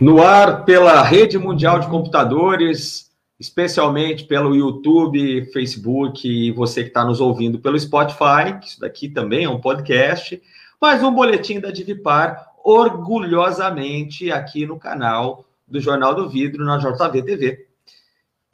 [0.00, 3.10] No ar pela rede mundial de computadores,
[3.40, 9.08] especialmente pelo YouTube, Facebook e você que está nos ouvindo pelo Spotify, que isso daqui
[9.08, 10.42] também é um podcast,
[10.80, 17.22] mais um boletim da Divipar, orgulhosamente aqui no canal do Jornal do Vidro, na JV
[17.22, 17.66] TV.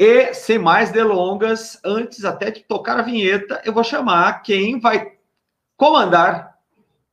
[0.00, 5.12] E, sem mais delongas, antes até de tocar a vinheta, eu vou chamar quem vai
[5.76, 6.56] comandar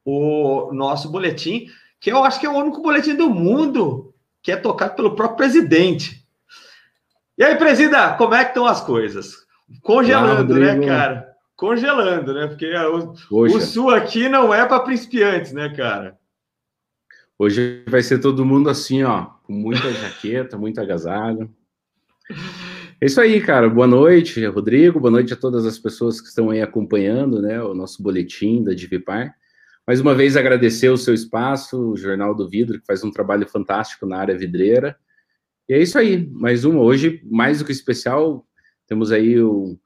[0.06, 1.68] o nosso boletim,
[2.00, 5.36] que eu acho que é o único boletim do mundo que é tocado pelo próprio
[5.36, 6.26] presidente.
[7.38, 9.46] E aí, presida, como é que estão as coisas?
[9.82, 11.36] Congelando, Olá, né, cara?
[11.58, 12.48] Congelando, né?
[12.48, 16.18] Porque o, o sul aqui não é para principiantes, né, cara?
[17.38, 21.54] Hoje vai ser todo mundo assim, ó, com muita jaqueta, muito agasalho.
[23.00, 23.70] É isso aí, cara.
[23.70, 25.00] Boa noite, Rodrigo.
[25.00, 28.74] Boa noite a todas as pessoas que estão aí acompanhando, né, o nosso boletim da
[28.74, 29.36] Divipar.
[29.86, 33.48] Mais uma vez agradecer o seu espaço, o Jornal do Vidro, que faz um trabalho
[33.48, 34.98] fantástico na área vidreira.
[35.70, 36.82] E é isso aí, mais uma.
[36.82, 38.44] Hoje, mais do que especial,
[38.88, 39.80] temos aí o,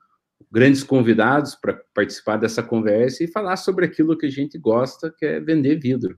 [0.49, 5.25] grandes convidados para participar dessa conversa e falar sobre aquilo que a gente gosta, que
[5.25, 6.17] é vender vidro.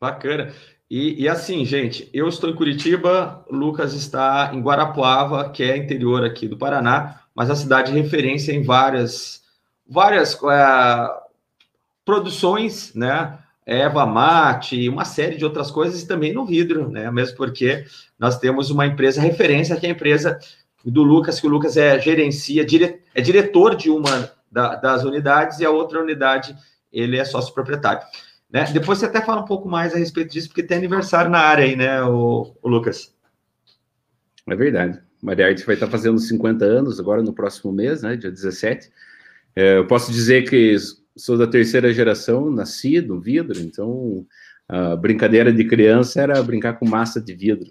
[0.00, 0.52] Bacana.
[0.88, 6.24] E, e, assim, gente, eu estou em Curitiba, Lucas está em Guarapuava, que é interior
[6.24, 9.42] aqui do Paraná, mas a cidade de referência em várias,
[9.88, 11.08] várias é,
[12.04, 13.38] produções, né?
[13.66, 17.10] Eva Mate, uma série de outras coisas, e também no vidro, né?
[17.10, 17.84] Mesmo porque
[18.16, 20.38] nós temos uma empresa referência, que é a empresa
[20.84, 25.58] do Lucas, que o Lucas é gerencia, dire, é diretor de uma da, das unidades,
[25.58, 26.56] e a outra unidade
[26.92, 28.06] ele é sócio proprietário.
[28.56, 28.64] Né?
[28.72, 31.62] Depois você até fala um pouco mais a respeito disso, porque tem aniversário na área
[31.62, 33.14] aí, né, o, o Lucas?
[34.48, 34.98] É verdade.
[35.22, 38.90] Maria Arte vai estar fazendo 50 anos agora no próximo mês, né, dia 17.
[39.54, 40.74] É, eu posso dizer que
[41.14, 44.26] sou da terceira geração, nasci no vidro, então
[44.66, 47.70] a brincadeira de criança era brincar com massa de vidro.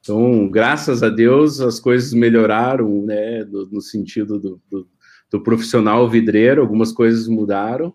[0.00, 4.86] Então, graças a Deus, as coisas melhoraram, né, no, no sentido do, do,
[5.30, 7.94] do profissional vidreiro, algumas coisas mudaram,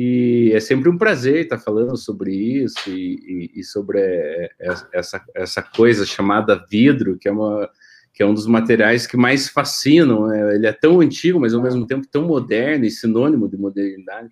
[0.00, 4.74] e é sempre um prazer estar falando sobre isso e, e, e sobre é, é,
[4.92, 7.68] essa, essa coisa chamada vidro, que é, uma,
[8.14, 10.28] que é um dos materiais que mais fascinam.
[10.28, 10.54] Né?
[10.54, 14.28] Ele é tão antigo, mas ao mesmo tempo tão moderno e sinônimo de modernidade.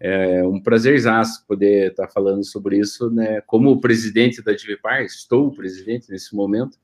[0.00, 3.40] É um prazerzaço poder estar falando sobre isso, né?
[3.46, 6.76] Como presidente da Divipar, estou presidente nesse momento,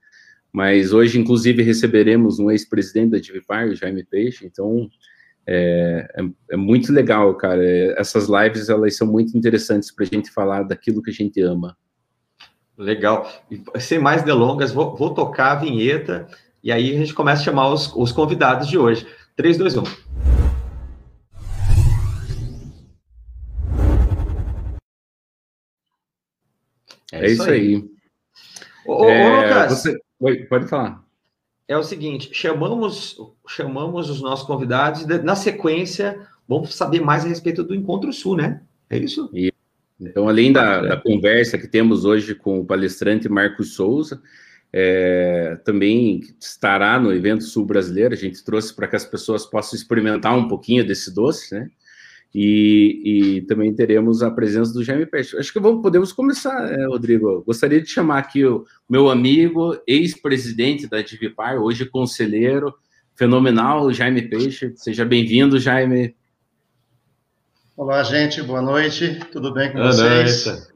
[0.53, 4.89] mas hoje, inclusive, receberemos um ex-presidente da Divipar, o Jaime Peixe, então
[5.47, 6.23] é, é,
[6.53, 7.63] é, muito legal, cara.
[7.99, 11.77] Essas lives elas são muito interessantes para a gente falar daquilo que a gente ama.
[12.79, 13.31] Legal.
[13.51, 16.27] E, sem mais delongas, vou, vou, tocar a vinheta
[16.63, 19.07] e aí a gente começa a chamar os, os convidados de hoje.
[19.37, 19.83] 3, 2, 1.
[27.13, 27.51] É, isso aí.
[27.51, 27.91] aí.
[28.87, 29.73] Ô, é, ô Lucas.
[29.73, 29.99] Você...
[30.21, 31.03] Oi, pode falar
[31.69, 33.17] é o seguinte: chamamos,
[33.49, 38.63] chamamos os nossos convidados, na sequência, vamos saber mais a respeito do Encontro Sul, né?
[38.91, 39.31] É isso?
[39.33, 39.53] E,
[40.01, 44.21] então, além da, da, conversa que temos hoje com o palestrante Marcos Souza,
[44.73, 48.15] é, também estará no evento Sul Brasileiro.
[48.15, 51.71] A gente trouxe para que as pessoas possam experimentar um pouquinho desse doce, né?
[52.35, 55.37] E, e, também teremos a presença do Jaime Peixe.
[55.37, 57.43] Acho que vamos, podemos começar, é, Rodrigo.
[57.45, 62.75] Gostaria de chamar aqui o meu amigo, ex-presidente da Divipar, hoje conselheiro,
[63.15, 64.73] fenomenal, Jaime Peixe.
[64.77, 66.17] Seja bem-vindo, Jaime.
[67.77, 70.73] Olá, gente, boa noite, tudo bem com boa vocês?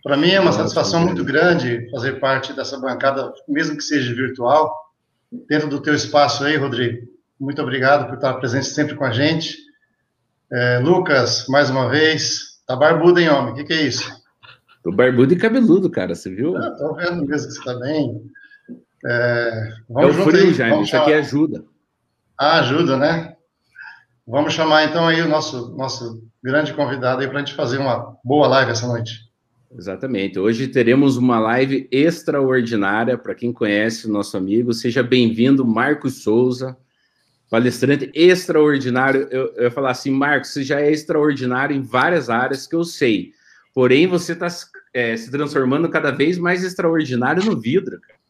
[0.00, 4.72] Para mim é uma satisfação muito grande fazer parte dessa bancada, mesmo que seja virtual,
[5.48, 7.08] dentro do teu espaço aí, Rodrigo.
[7.38, 9.69] Muito obrigado por estar presente sempre com a gente
[10.52, 12.60] é, Lucas, mais uma vez.
[12.66, 13.52] Tá barbudo, hein, homem?
[13.52, 14.10] O que, que é isso?
[14.82, 16.56] Tô barbudo e cabeludo, cara, você viu?
[16.56, 18.22] Ah, tô vendo mesmo que você tá bem.
[19.04, 21.64] É, vamos é o frio, Jaime, isso aqui ajuda.
[22.38, 23.34] Ah, ajuda, né?
[24.26, 28.16] Vamos chamar então aí o nosso, nosso grande convidado aí para a gente fazer uma
[28.24, 29.28] boa live essa noite.
[29.76, 30.38] Exatamente.
[30.38, 34.72] Hoje teremos uma live extraordinária para quem conhece o nosso amigo.
[34.72, 36.76] Seja bem-vindo, Marcos Souza
[37.50, 39.28] palestrante extraordinário.
[39.30, 42.84] Eu, eu ia falar assim, Marcos, você já é extraordinário em várias áreas que eu
[42.84, 43.32] sei.
[43.74, 44.46] Porém, você está
[44.94, 48.20] é, se transformando cada vez mais extraordinário no vidro, cara.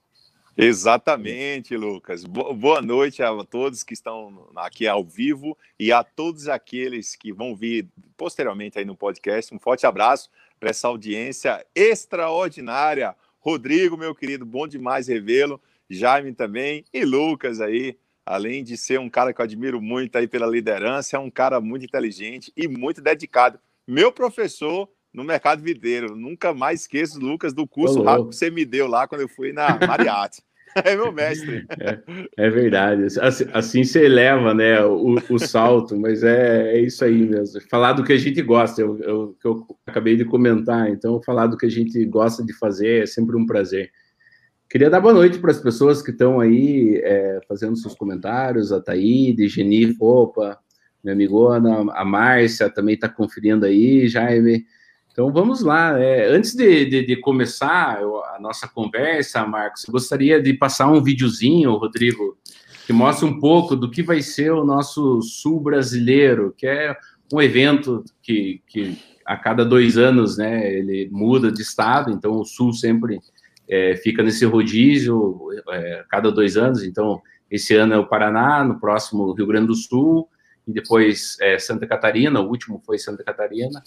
[0.56, 2.24] Exatamente, Lucas.
[2.24, 7.56] Boa noite a todos que estão aqui ao vivo e a todos aqueles que vão
[7.56, 9.54] vir posteriormente aí no podcast.
[9.54, 10.28] Um forte abraço
[10.58, 13.16] para essa audiência extraordinária.
[13.38, 15.58] Rodrigo, meu querido, bom demais revê-lo.
[15.88, 17.96] Jaime também e Lucas aí,
[18.30, 21.60] além de ser um cara que eu admiro muito aí pela liderança, é um cara
[21.60, 23.58] muito inteligente e muito dedicado.
[23.88, 28.64] Meu professor no mercado videiro, nunca mais esqueço, Lucas, do curso rápido que você me
[28.64, 30.42] deu lá quando eu fui na Mariatti.
[30.84, 31.66] É meu mestre.
[31.80, 33.06] É, é verdade.
[33.20, 37.60] Assim, assim, você eleva né, o, o salto, mas é, é, isso aí mesmo.
[37.68, 41.56] Falar do que a gente gosta, eu, eu, eu acabei de comentar, então falar do
[41.56, 43.90] que a gente gosta de fazer é sempre um prazer.
[44.70, 48.80] Queria dar boa noite para as pessoas que estão aí é, fazendo seus comentários, a
[48.80, 50.56] Taíde, Geni Fopa,
[51.02, 54.64] minha amigona, a Márcia também está conferindo aí, Jaime.
[55.10, 55.98] Então vamos lá.
[55.98, 61.02] É, antes de, de, de começar a nossa conversa, Marcos, eu gostaria de passar um
[61.02, 62.38] videozinho, Rodrigo,
[62.86, 66.96] que mostra um pouco do que vai ser o nosso Sul brasileiro, que é
[67.34, 68.96] um evento que, que
[69.26, 73.18] a cada dois anos, né, ele muda de estado, então o Sul sempre
[73.70, 75.38] é, fica nesse rodízio
[75.70, 76.82] é, cada dois anos.
[76.82, 80.28] Então, esse ano é o Paraná, no próximo Rio Grande do Sul,
[80.66, 83.82] e depois é, Santa Catarina, o último foi Santa Catarina.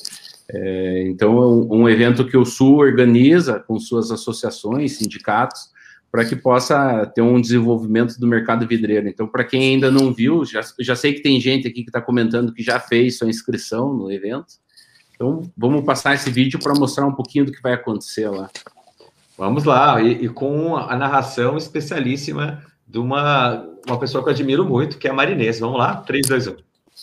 [0.50, 5.72] É, então, é um, um, evento que o Sul organiza com suas associações, sindicatos,
[6.12, 9.08] para que possa ter um desenvolvimento do mercado vidreiro.
[9.08, 12.02] Então, para quem ainda não viu, já, já sei que tem gente aqui que está
[12.02, 14.54] comentando que já fez sua inscrição no evento.
[15.16, 18.50] Então, vamos passar esse vídeo para mostrar um pouquinho do que vai acontecer lá.
[19.38, 24.66] Vamos lá, e, e, com a narração especialíssima de uma, uma pessoa que eu admiro
[24.66, 25.60] muito, que é a Marinês.
[25.60, 25.96] Vamos lá?
[25.98, 26.56] 3, 2, 1.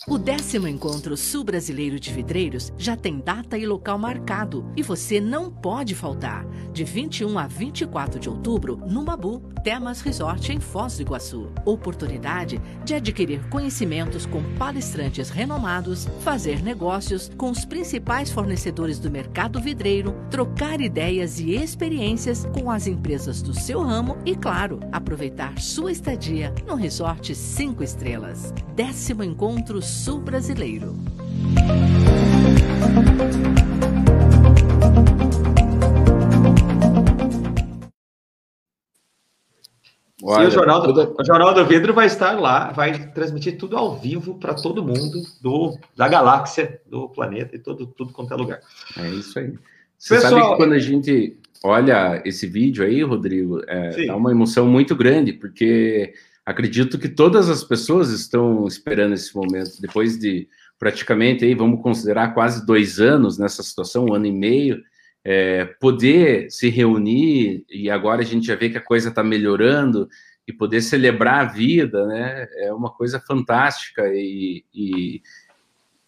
[0.07, 5.51] O décimo encontro sul-brasileiro de vidreiros já tem data e local marcado e você não
[5.51, 6.43] pode faltar.
[6.73, 11.51] De 21 a 24 de outubro, no Mabu, Temas Resort em Foz do Iguaçu.
[11.65, 19.61] Oportunidade de adquirir conhecimentos com palestrantes renomados, fazer negócios com os principais fornecedores do mercado
[19.61, 25.91] vidreiro, trocar ideias e experiências com as empresas do seu ramo e, claro, aproveitar sua
[25.91, 28.51] estadia no Resort 5 Estrelas.
[28.75, 30.95] Décimo encontro Sul Brasileiro.
[40.23, 43.97] Olha, o, jornal do, o Jornal do Vidro vai estar lá, vai transmitir tudo ao
[43.97, 48.61] vivo para todo mundo do, da galáxia, do planeta e todo, tudo quanto é lugar.
[48.97, 49.53] É isso aí.
[49.97, 54.31] Você Pessoal, sabe que quando a gente olha esse vídeo aí, Rodrigo, é, é uma
[54.31, 56.13] emoção muito grande, porque
[56.45, 60.47] acredito que todas as pessoas estão esperando esse momento, depois de
[60.81, 64.81] praticamente, aí, vamos considerar quase dois anos nessa situação, um ano e meio,
[65.23, 70.09] é, poder se reunir, e agora a gente já vê que a coisa está melhorando,
[70.47, 75.21] e poder celebrar a vida, né, é uma coisa fantástica, e, e,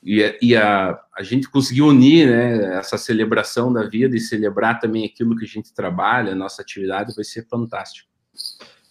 [0.03, 5.05] e, e a, a gente conseguiu unir, né, essa celebração da vida e celebrar também
[5.05, 8.09] aquilo que a gente trabalha, a nossa atividade, vai ser fantástico.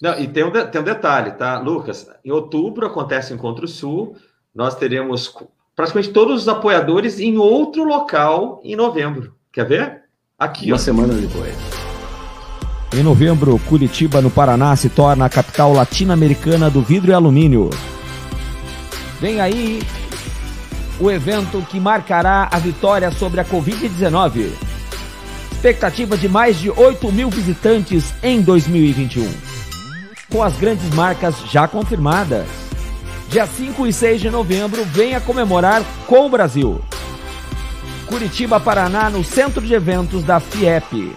[0.03, 2.09] Não, e tem um, tem um detalhe, tá, Lucas?
[2.25, 4.17] Em outubro acontece o Encontro Sul,
[4.53, 5.33] nós teremos
[5.77, 9.33] praticamente todos os apoiadores em outro local em novembro.
[9.53, 10.03] Quer ver?
[10.37, 10.67] Aqui.
[10.67, 10.79] Uma ó.
[10.79, 11.55] semana depois.
[12.93, 17.71] Em novembro, Curitiba, no Paraná, se torna a capital latino-americana do vidro e alumínio.
[19.21, 19.83] Vem aí
[20.99, 24.51] o evento que marcará a vitória sobre a Covid-19.
[25.53, 29.52] Expectativa de mais de 8 mil visitantes em 2021
[30.32, 32.46] com as grandes marcas já confirmadas.
[33.29, 36.81] Dia 5 e 6 de novembro, venha comemorar com o Brasil.
[38.06, 41.17] Curitiba, Paraná, no centro de eventos da FIEP.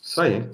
[0.00, 0.48] Isso aí.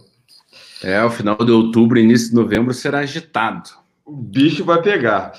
[0.83, 3.71] É, o final de outubro, início de novembro será agitado.
[4.05, 5.33] O bicho vai pegar.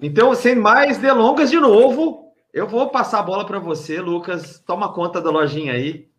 [0.00, 4.62] Então, sem mais delongas de novo, eu vou passar a bola para você, Lucas.
[4.64, 6.13] Toma conta da lojinha aí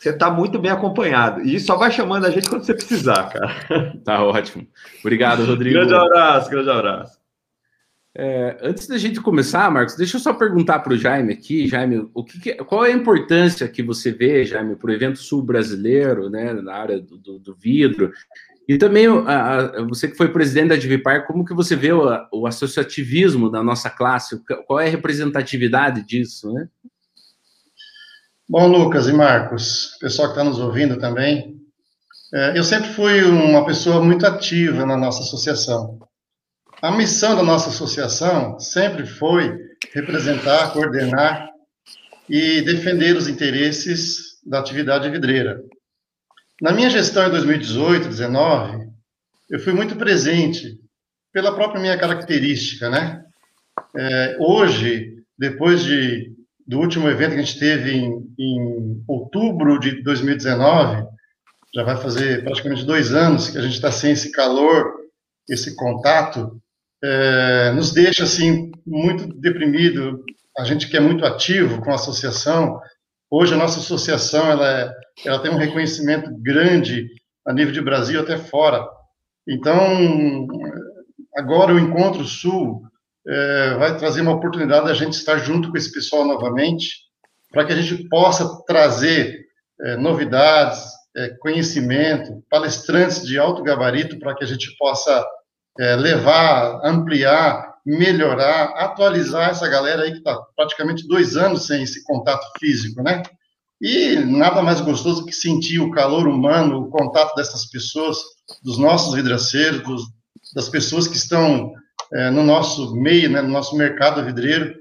[0.00, 1.42] você está muito bem acompanhado.
[1.42, 4.00] E só vai chamando a gente quando você precisar, cara.
[4.02, 4.66] Tá ótimo.
[5.00, 5.76] Obrigado, Rodrigo.
[5.76, 7.20] grande abraço, grande abraço.
[8.16, 12.08] É, antes da gente começar, Marcos, deixa eu só perguntar para o Jaime aqui, Jaime,
[12.12, 16.28] o que, qual é a importância que você vê, Jaime, para o evento sul brasileiro,
[16.28, 18.10] né, na área do, do, do vidro,
[18.66, 22.08] e também a, a, você que foi presidente da Divipar, como que você vê o,
[22.32, 24.40] o associativismo da nossa classe?
[24.66, 26.68] Qual é a representatividade disso, né?
[28.52, 31.56] Bom, Lucas e Marcos, pessoal que está nos ouvindo também,
[32.34, 36.00] é, eu sempre fui uma pessoa muito ativa na nossa associação.
[36.82, 39.56] a missão da nossa associação sempre foi
[39.94, 41.48] representar, coordenar
[42.28, 45.62] e defender os interesses da atividade vidreira.
[46.60, 48.88] Na minha gestão em 2018, 2019,
[49.48, 50.76] eu fui muito presente
[51.32, 53.24] pela própria minha característica, né?
[53.96, 56.34] É, hoje, depois de,
[56.70, 61.04] do último evento que a gente teve em, em outubro de 2019,
[61.74, 64.94] já vai fazer praticamente dois anos que a gente está sem esse calor,
[65.48, 66.62] esse contato,
[67.02, 70.24] é, nos deixa assim muito deprimido.
[70.56, 72.80] A gente que é muito ativo com a associação,
[73.28, 74.92] hoje a nossa associação ela, é,
[75.26, 77.08] ela tem um reconhecimento grande
[77.44, 78.86] a nível de Brasil até fora.
[79.48, 80.46] Então,
[81.36, 82.88] agora o Encontro Sul
[83.26, 86.88] é, vai trazer uma oportunidade da gente estar junto com esse pessoal novamente,
[87.50, 89.46] para que a gente possa trazer
[89.80, 90.82] é, novidades,
[91.16, 95.26] é, conhecimento, palestrantes de alto gabarito, para que a gente possa
[95.78, 102.04] é, levar, ampliar, melhorar, atualizar essa galera aí que está praticamente dois anos sem esse
[102.04, 103.22] contato físico, né?
[103.80, 108.18] E nada mais gostoso que sentir o calor humano, o contato dessas pessoas,
[108.62, 110.02] dos nossos vidraceiros, dos,
[110.54, 111.72] das pessoas que estão
[112.12, 114.74] é, no nosso meio, né, no nosso mercado vidreiro,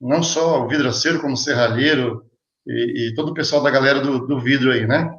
[0.00, 2.24] não só o vidraceiro, como o serralheiro
[2.66, 5.10] e, e todo o pessoal da galera do, do vidro aí, né?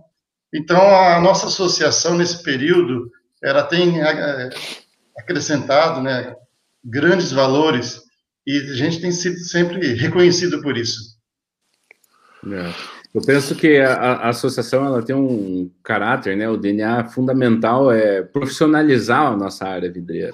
[0.54, 3.12] Então, a nossa associação, nesse período,
[3.44, 4.50] ela tem é,
[5.18, 6.36] acrescentado né,
[6.84, 8.02] grandes valores
[8.46, 11.16] e a gente tem sido sempre reconhecido por isso.
[12.46, 12.96] É.
[13.14, 16.50] Eu penso que a, a, associação ela tem um caráter, né?
[16.50, 20.34] O DNA fundamental é profissionalizar a nossa área vidreira.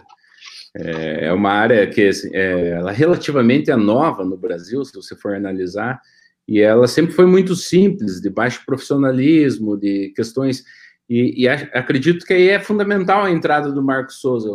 [0.75, 5.15] É, é uma área que assim, é, ela relativamente é nova no Brasil, se você
[5.15, 5.99] for analisar,
[6.47, 10.63] e ela sempre foi muito simples, de baixo profissionalismo, de questões.
[11.09, 14.49] E, e acredito que aí é fundamental a entrada do Marcos Souza.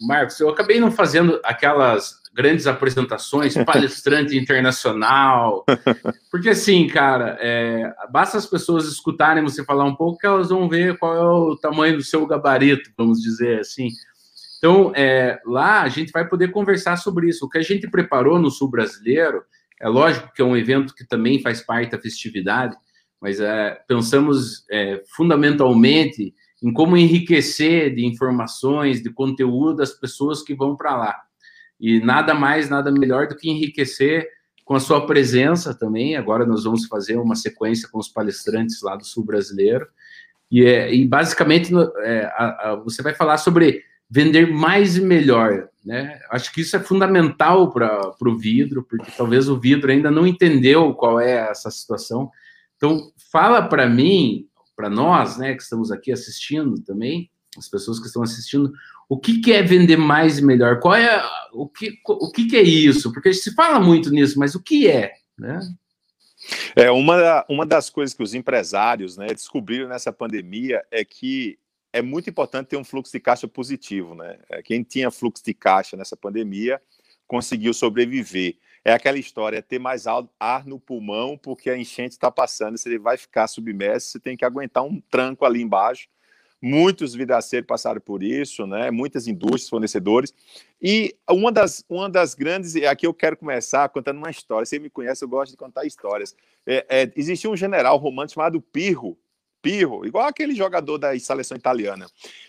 [0.00, 5.64] Marcos, eu acabei não fazendo aquelas grandes apresentações, palestrante internacional,
[6.30, 10.68] porque assim, cara, é, basta as pessoas escutarem você falar um pouco que elas vão
[10.68, 13.88] ver qual é o tamanho do seu gabarito, vamos dizer assim.
[14.60, 17.46] Então, é, lá a gente vai poder conversar sobre isso.
[17.46, 19.42] O que a gente preparou no Sul Brasileiro,
[19.80, 22.76] é lógico que é um evento que também faz parte da festividade,
[23.18, 30.54] mas é, pensamos é, fundamentalmente em como enriquecer de informações, de conteúdo das pessoas que
[30.54, 31.16] vão para lá.
[31.80, 34.28] E nada mais, nada melhor do que enriquecer
[34.62, 36.16] com a sua presença também.
[36.16, 39.88] Agora nós vamos fazer uma sequência com os palestrantes lá do Sul Brasileiro.
[40.50, 45.68] E, é, e basicamente é, a, a, você vai falar sobre vender mais e melhor.
[45.84, 46.20] Né?
[46.30, 50.92] Acho que isso é fundamental para o vidro, porque talvez o vidro ainda não entendeu
[50.94, 52.30] qual é essa situação.
[52.76, 58.06] Então, fala para mim para nós, né, que estamos aqui assistindo também, as pessoas que
[58.06, 58.72] estão assistindo,
[59.08, 60.80] o que, que é vender mais e melhor?
[60.80, 63.12] Qual é o que, o que, que é isso?
[63.12, 65.60] Porque se fala muito nisso, mas o que é, né?
[66.74, 71.58] É uma, uma das coisas que os empresários né, descobriram nessa pandemia é que
[71.92, 74.38] é muito importante ter um fluxo de caixa positivo, né?
[74.48, 76.80] É, quem tinha fluxo de caixa nessa pandemia
[77.26, 82.30] conseguiu sobreviver é aquela história, é ter mais ar no pulmão, porque a enchente está
[82.30, 86.08] passando, se ele vai ficar submerso, você tem que aguentar um tranco ali embaixo.
[86.62, 88.90] Muitos vidraceiros passaram por isso, né?
[88.90, 90.34] muitas indústrias, fornecedores.
[90.80, 94.66] E uma das, uma das grandes, aqui eu quero começar contando uma história.
[94.66, 96.34] Você me conhece, eu gosto de contar histórias.
[96.66, 99.18] É, é, existia um general romano chamado Pirro,
[99.62, 102.06] Pirro, igual aquele jogador da seleção italiana.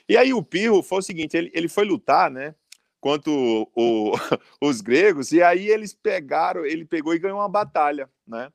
[0.08, 2.56] E aí o Pirro foi o seguinte, ele, ele foi lutar, né?
[3.02, 4.14] quanto o,
[4.62, 8.50] os gregos, e aí eles pegaram, ele pegou e ganhou uma batalha, né?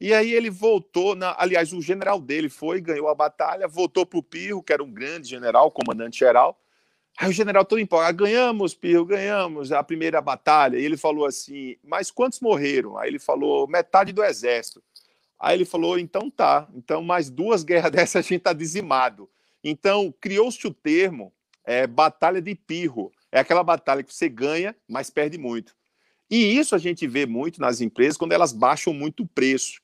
[0.00, 4.18] E aí ele voltou, na, aliás, o general dele foi, ganhou a batalha, voltou para
[4.18, 6.58] o Pirro, que era um grande general, comandante-geral.
[7.18, 10.78] Aí o general todo empolgado, ganhamos, Pirro, ganhamos a primeira batalha.
[10.78, 12.96] E ele falou assim, mas quantos morreram?
[12.96, 14.82] Aí ele falou, metade do exército.
[15.40, 19.28] Aí ele falou, então tá, então mais duas guerras dessas a gente tá dizimado.
[19.64, 21.32] Então criou-se o termo
[21.64, 25.74] é, Batalha de Pirro, é aquela batalha que você ganha, mas perde muito.
[26.30, 29.80] E isso a gente vê muito nas empresas quando elas baixam muito o preço.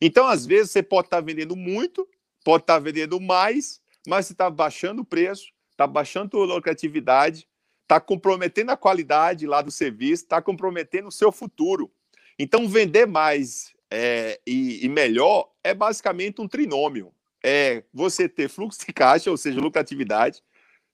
[0.00, 2.08] Então, às vezes, você pode estar vendendo muito,
[2.44, 7.46] pode estar vendendo mais, mas você está baixando o preço, está baixando a lucratividade,
[7.82, 11.90] está comprometendo a qualidade lá do serviço, está comprometendo o seu futuro.
[12.38, 17.12] Então, vender mais é, e, e melhor é basicamente um trinômio.
[17.42, 20.42] É você ter fluxo de caixa, ou seja, lucratividade,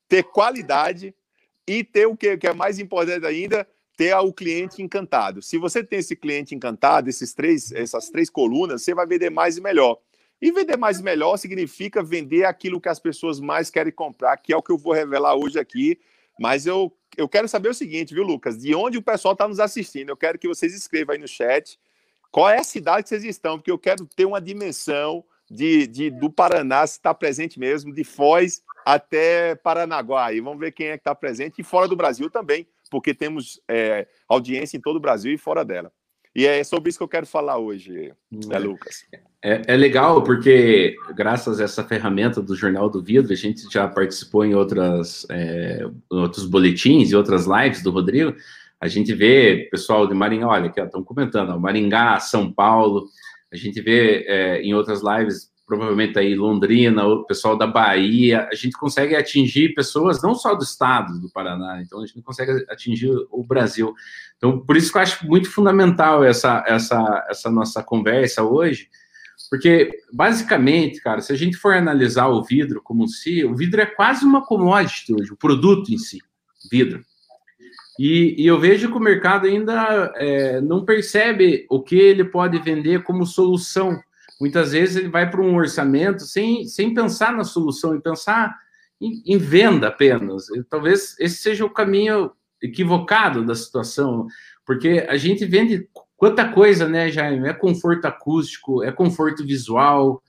[0.08, 1.14] ter qualidade
[1.66, 5.42] e ter o que, que é mais importante ainda, ter o cliente encantado.
[5.42, 9.56] Se você tem esse cliente encantado, esses três, essas três colunas, você vai vender mais
[9.56, 9.98] e melhor.
[10.40, 14.52] E vender mais e melhor significa vender aquilo que as pessoas mais querem comprar, que
[14.52, 15.98] é o que eu vou revelar hoje aqui.
[16.38, 18.58] Mas eu, eu quero saber o seguinte, viu, Lucas?
[18.58, 20.10] De onde o pessoal está nos assistindo?
[20.10, 21.78] Eu quero que vocês escrevam aí no chat
[22.36, 26.10] qual é a cidade que vocês estão, porque eu quero ter uma dimensão de, de
[26.10, 30.34] do Paraná, se está presente mesmo, de Foz até Paranaguá.
[30.34, 33.58] E vamos ver quem é que está presente, e fora do Brasil também, porque temos
[33.66, 35.90] é, audiência em todo o Brasil e fora dela.
[36.34, 39.06] E é sobre isso que eu quero falar hoje, né, Lucas?
[39.42, 43.88] É, é, legal porque, graças a essa ferramenta do Jornal do Vidro, a gente já
[43.88, 48.36] participou em outras, é, outros boletins e outras lives do Rodrigo.
[48.80, 53.06] A gente vê pessoal de Maringá, olha, aqui estão comentando, ó, Maringá, São Paulo.
[53.52, 58.54] A gente vê é, em outras lives provavelmente aí Londrina, o pessoal da Bahia, a
[58.54, 63.10] gente consegue atingir pessoas não só do estado do Paraná, então a gente consegue atingir
[63.30, 63.92] o Brasil.
[64.36, 68.88] Então, por isso que eu acho muito fundamental essa, essa, essa nossa conversa hoje,
[69.50, 73.86] porque basicamente, cara, se a gente for analisar o vidro como si, o vidro é
[73.86, 76.20] quase uma commodity hoje, o produto em si,
[76.70, 77.04] vidro.
[77.98, 82.58] E, e eu vejo que o mercado ainda é, não percebe o que ele pode
[82.58, 83.98] vender como solução
[84.40, 88.54] Muitas vezes ele vai para um orçamento sem, sem pensar na solução e pensar
[89.00, 90.48] em, em venda apenas.
[90.50, 92.30] E, talvez esse seja o caminho
[92.62, 94.26] equivocado da situação,
[94.64, 97.48] porque a gente vende quanta coisa, né, Jaime?
[97.48, 100.22] É conforto acústico, é conforto visual.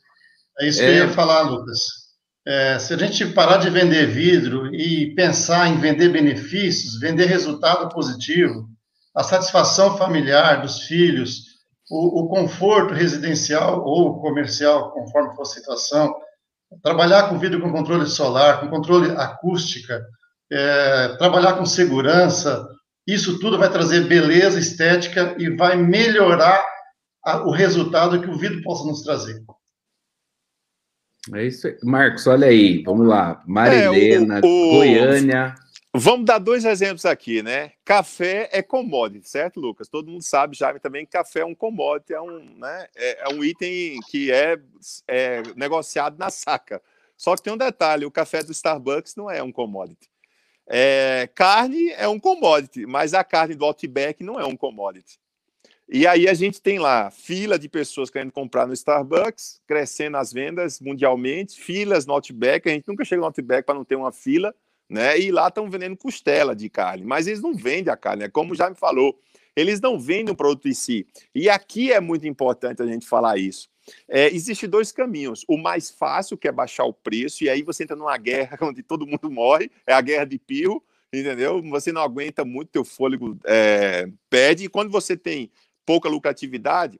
[0.59, 1.01] É isso que é...
[1.01, 2.06] eu ia falar, Lucas.
[2.47, 7.89] É, se a gente parar de vender vidro e pensar em vender benefícios, vender resultado
[7.89, 8.69] positivo,
[9.13, 11.41] a satisfação familiar dos filhos,
[11.91, 16.15] o, o, conforto residencial ou comercial, conforme for a situação,
[16.81, 20.01] trabalhar com vidro com controle solar, com controle acústica,
[20.49, 22.65] é, trabalhar com segurança,
[23.05, 26.65] isso tudo vai trazer beleza estética e vai melhorar
[27.25, 29.43] a, o resultado que o vidro possa nos trazer.
[31.33, 31.77] É isso aí.
[31.83, 33.43] Marcos, olha aí, vamos lá.
[33.45, 35.55] Marilena, é, o, o, Goiânia.
[35.93, 37.71] Vamos dar dois exemplos aqui, né?
[37.83, 39.87] Café é commodity, certo, Lucas?
[39.87, 43.33] Todo mundo sabe, Jaime, também que café é um commodity, é um, né, é, é
[43.33, 44.59] um item que é,
[45.07, 46.81] é, negociado na saca.
[47.17, 50.07] Só que tem um detalhe: o café do Starbucks não é um commodity.
[50.67, 55.17] É, carne é um commodity, mas a carne do Outback não é um commodity.
[55.89, 60.33] E aí a gente tem lá fila de pessoas querendo comprar no Starbucks, crescendo as
[60.33, 62.67] vendas mundialmente, filas no Outback.
[62.67, 64.53] A gente nunca chega no Outback para não ter uma fila
[64.89, 65.19] né?
[65.19, 68.55] E lá estão vendendo costela de carne, mas eles não vendem a carne, é como
[68.55, 69.19] já me falou,
[69.55, 71.05] eles não vendem o produto em si.
[71.33, 73.69] E aqui é muito importante a gente falar isso.
[74.07, 75.43] É, Existem dois caminhos.
[75.47, 78.83] O mais fácil, que é baixar o preço, e aí você entra numa guerra onde
[78.83, 81.61] todo mundo morre, é a guerra de pirro, entendeu?
[81.63, 85.49] Você não aguenta muito, teu fôlego é, pede, e quando você tem
[85.87, 86.99] pouca lucratividade,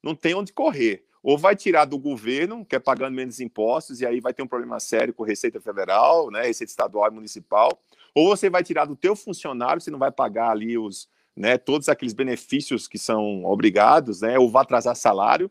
[0.00, 4.06] não tem onde correr ou vai tirar do governo, que é pagando menos impostos, e
[4.06, 7.82] aí vai ter um problema sério com Receita Federal, né, Receita Estadual e Municipal,
[8.14, 11.88] ou você vai tirar do teu funcionário, você não vai pagar ali os, né, todos
[11.88, 15.50] aqueles benefícios que são obrigados, né, ou vai atrasar salário,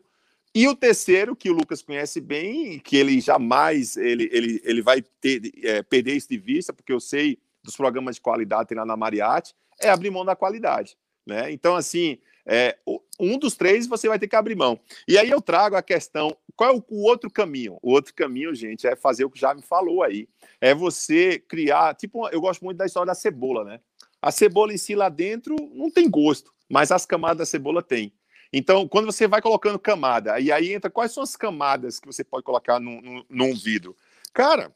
[0.54, 5.02] e o terceiro, que o Lucas conhece bem, que ele jamais ele, ele, ele vai
[5.20, 8.86] ter, é, perder isso de vista, porque eu sei dos programas de qualidade tem lá
[8.86, 10.96] na Mariatti, é abrir mão da qualidade.
[11.26, 11.52] Né?
[11.52, 12.18] Então, assim,
[12.50, 12.78] é,
[13.20, 14.80] um dos três você vai ter que abrir mão.
[15.06, 17.78] E aí eu trago a questão: qual é o, o, outro caminho?
[17.82, 20.26] O outro caminho, gente, é fazer o que já me falou aí.
[20.58, 21.94] É você criar.
[21.94, 23.80] Tipo, eu gosto muito da história da cebola, né?
[24.22, 28.14] A cebola em si lá dentro não tem gosto, mas as camadas da cebola tem.
[28.50, 32.24] Então, quando você vai colocando camada, e aí entra quais são as camadas que você
[32.24, 33.94] pode colocar num, num, num vidro?
[34.32, 34.72] Cara,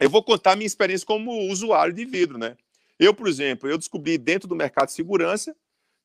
[0.00, 2.56] eu vou contar minha experiência como usuário de vidro, né?
[2.96, 5.56] Eu, por exemplo, eu descobri dentro do mercado de segurança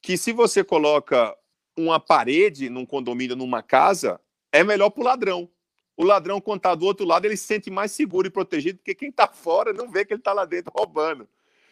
[0.07, 1.35] que se você coloca
[1.75, 4.21] uma parede num condomínio, numa casa,
[4.53, 5.49] é melhor para o ladrão.
[5.97, 8.95] O ladrão, quando está do outro lado, ele se sente mais seguro e protegido, porque
[8.95, 11.27] quem está fora não vê que ele está lá dentro roubando.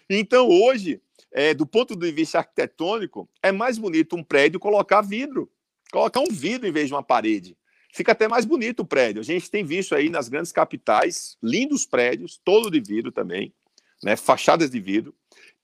[0.10, 5.50] Então, hoje, é, do ponto de vista arquitetônico, é mais bonito um prédio colocar vidro.
[5.90, 7.58] Colocar um vidro em vez de uma parede.
[7.94, 9.22] Fica até mais bonito o prédio.
[9.22, 13.54] A gente tem visto aí nas grandes capitais lindos prédios, todo de vidro também,
[14.04, 15.16] né, fachadas de vidro,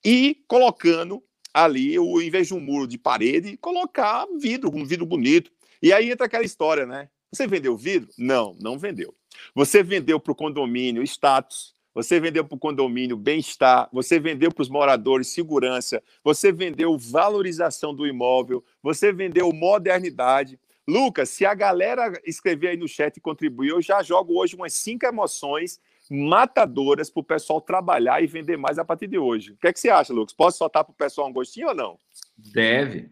[0.02, 5.06] e colocando ali, o, em vez de um muro de parede, colocar vidro, um vidro
[5.06, 5.50] bonito.
[5.82, 7.08] E aí entra aquela história, né?
[7.32, 8.08] Você vendeu vidro?
[8.18, 9.14] Não, não vendeu.
[9.54, 14.62] Você vendeu para o condomínio status, você vendeu para o condomínio bem-estar, você vendeu para
[14.62, 20.58] os moradores segurança, você vendeu valorização do imóvel, você vendeu modernidade.
[20.88, 24.72] Lucas, se a galera escrever aí no chat e contribuir, eu já jogo hoje umas
[24.72, 25.78] cinco emoções
[26.12, 29.52] matadoras para o pessoal trabalhar e vender mais a partir de hoje.
[29.52, 30.34] O que, é que você acha, Lucas?
[30.34, 31.96] Posso soltar para o pessoal um gostinho ou não?
[32.36, 33.10] Deve.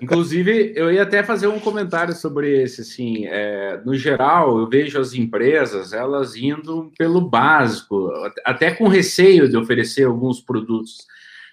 [0.00, 5.00] Inclusive, eu ia até fazer um comentário sobre esse, assim, é, no geral, eu vejo
[5.00, 8.10] as empresas, elas indo pelo básico,
[8.44, 11.06] até com receio de oferecer alguns produtos.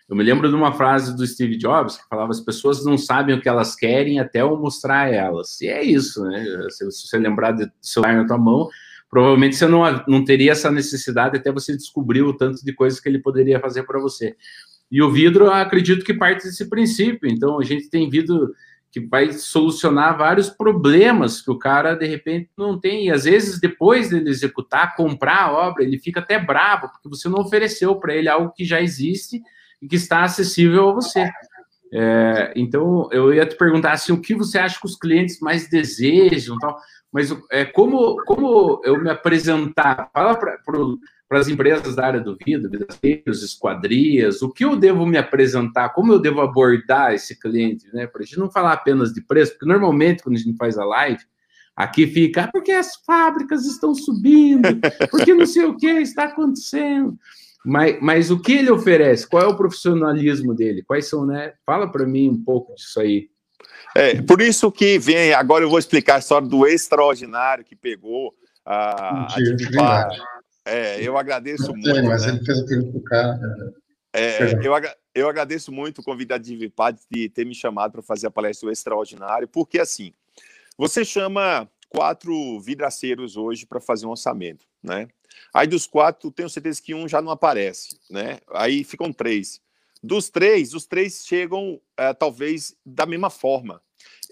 [0.09, 3.35] Eu me lembro de uma frase do Steve Jobs que falava: as pessoas não sabem
[3.35, 5.59] o que elas querem até eu mostrar a elas.
[5.59, 6.45] E é isso, né?
[6.69, 8.69] Se, você lembrar do celular na tua mão,
[9.09, 13.07] provavelmente você não, não teria essa necessidade até você descobrir o tanto de coisas que
[13.07, 14.35] ele poderia fazer para você.
[14.91, 17.29] E o vidro, acredito que parte desse princípio.
[17.29, 18.53] Então, a gente tem vidro
[18.91, 23.07] que vai solucionar vários problemas que o cara, de repente, não tem.
[23.07, 27.27] E, às vezes, depois dele executar, comprar a obra, ele fica até bravo, porque você
[27.27, 29.41] não ofereceu para ele algo que já existe
[29.81, 31.29] e que está acessível a você.
[31.93, 35.69] É, então, eu ia te perguntar assim, o que você acha que os clientes mais
[35.69, 36.77] desejam, tal,
[37.11, 40.09] mas é, como, como eu me apresentar?
[40.13, 45.17] Fala para as empresas da área do vidro, vidreiros, esquadrias, o que eu devo me
[45.17, 48.07] apresentar, como eu devo abordar esse cliente, né?
[48.07, 50.85] Para a gente não falar apenas de preço, porque normalmente quando a gente faz a
[50.85, 51.23] live,
[51.75, 54.67] aqui fica, ah, porque as fábricas estão subindo,
[55.09, 57.17] porque não sei o que está acontecendo.
[57.65, 59.27] Mas, mas o que ele oferece?
[59.27, 60.83] Qual é o profissionalismo dele?
[60.83, 61.53] Quais são, né?
[61.65, 63.29] Fala para mim um pouco disso aí.
[63.97, 68.31] É, por isso que vem, agora eu vou explicar a história do extraordinário que pegou
[68.63, 70.09] a, Mentira, a
[70.67, 71.95] é, eu agradeço muito.
[71.95, 72.33] Sei, mas né?
[72.33, 73.39] ele fez aquilo pro cara.
[74.13, 74.73] É, eu,
[75.15, 78.71] eu agradeço muito o convite da Divipad de ter me chamado para fazer a palestra
[78.71, 80.13] extraordinário, porque assim,
[80.77, 85.07] você chama quatro vidraceiros hoje para fazer um orçamento, né?
[85.51, 88.37] Aí dos quatro, tenho certeza que um já não aparece, né?
[88.51, 89.59] Aí ficam três.
[90.03, 93.81] Dos três, os três chegam é, talvez da mesma forma.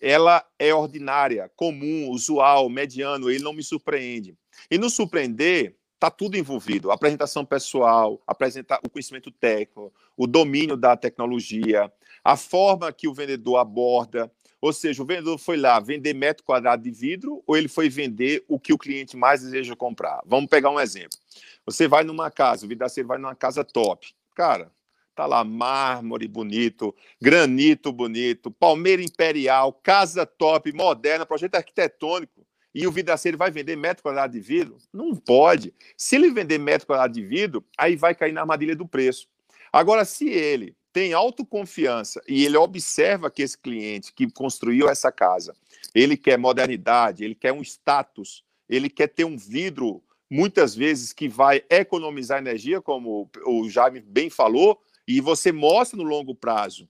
[0.02, 4.36] Ela é ordinária, comum, usual, mediano, ele não me surpreende.
[4.70, 6.92] E no surpreender, está tudo envolvido.
[6.92, 11.92] apresentação pessoal, apresentar o conhecimento técnico, o domínio da tecnologia,
[12.24, 14.32] a forma que o vendedor aborda.
[14.62, 18.44] Ou seja, o vendedor foi lá vender metro quadrado de vidro ou ele foi vender
[18.48, 20.22] o que o cliente mais deseja comprar?
[20.26, 21.18] Vamos pegar um exemplo.
[21.66, 24.14] Você vai numa casa, o vidraceiro vai numa casa top.
[24.34, 24.72] Cara,
[25.16, 32.92] tá lá mármore bonito, granito bonito, palmeira imperial, casa top, moderna, projeto arquitetônico e o
[32.92, 34.78] vidraceiro vai vender metro quadrado de vidro?
[34.94, 35.74] Não pode.
[35.96, 39.30] Se ele vender metro quadrado de vidro, aí vai cair na armadilha do preço.
[39.72, 45.56] Agora, se ele tem autoconfiança e ele observa que esse cliente que construiu essa casa,
[45.94, 51.30] ele quer modernidade, ele quer um status, ele quer ter um vidro, muitas vezes, que
[51.30, 56.88] vai economizar energia, como o Jaime bem falou, e você mostra no longo prazo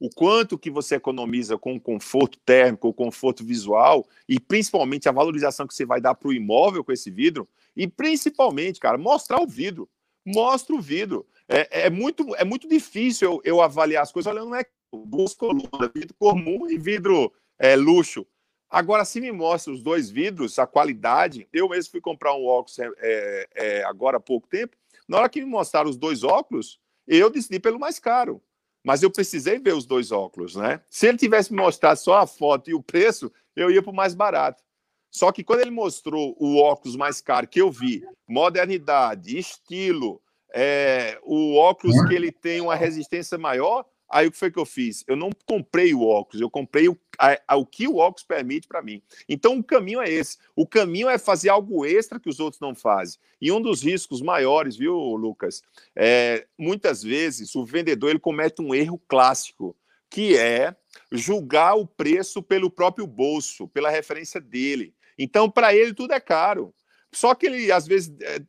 [0.00, 5.12] o quanto que você economiza com o conforto térmico, o conforto visual e principalmente a
[5.12, 9.40] valorização que você vai dar para o imóvel com esse vidro e principalmente, cara, mostrar
[9.40, 9.88] o vidro.
[10.24, 11.26] Mostra o vidro.
[11.48, 14.64] É, é muito, é muito difícil eu, eu, avaliar as coisas olhando é
[15.06, 18.26] duas colunas, vidro comum e vidro é, luxo.
[18.70, 22.78] Agora, se me mostra os dois vidros, a qualidade, eu mesmo fui comprar um óculos
[22.78, 24.76] é, é, é agora há pouco tempo.
[25.08, 26.78] Na hora que me mostraram os dois óculos,
[27.08, 28.42] eu decidi pelo mais caro
[28.88, 30.80] mas eu precisei ver os dois óculos, né?
[30.88, 33.94] Se ele tivesse me mostrado só a foto e o preço, eu ia para o
[33.94, 34.62] mais barato.
[35.10, 40.22] Só que quando ele mostrou o óculos mais caro que eu vi, modernidade, estilo,
[40.54, 44.64] é, o óculos que ele tem uma resistência maior, Aí o que foi que eu
[44.64, 45.04] fiz?
[45.06, 48.66] Eu não comprei o óculos, eu comprei o, a, a, o que o óculos permite
[48.66, 49.02] para mim.
[49.28, 50.38] Então o caminho é esse.
[50.56, 53.18] O caminho é fazer algo extra que os outros não fazem.
[53.40, 55.62] E um dos riscos maiores, viu, Lucas?
[55.94, 59.76] É, muitas vezes o vendedor ele comete um erro clássico,
[60.10, 60.74] que é
[61.12, 64.94] julgar o preço pelo próprio bolso, pela referência dele.
[65.18, 66.72] Então, para ele, tudo é caro.
[67.12, 68.40] Só que ele, às vezes, é,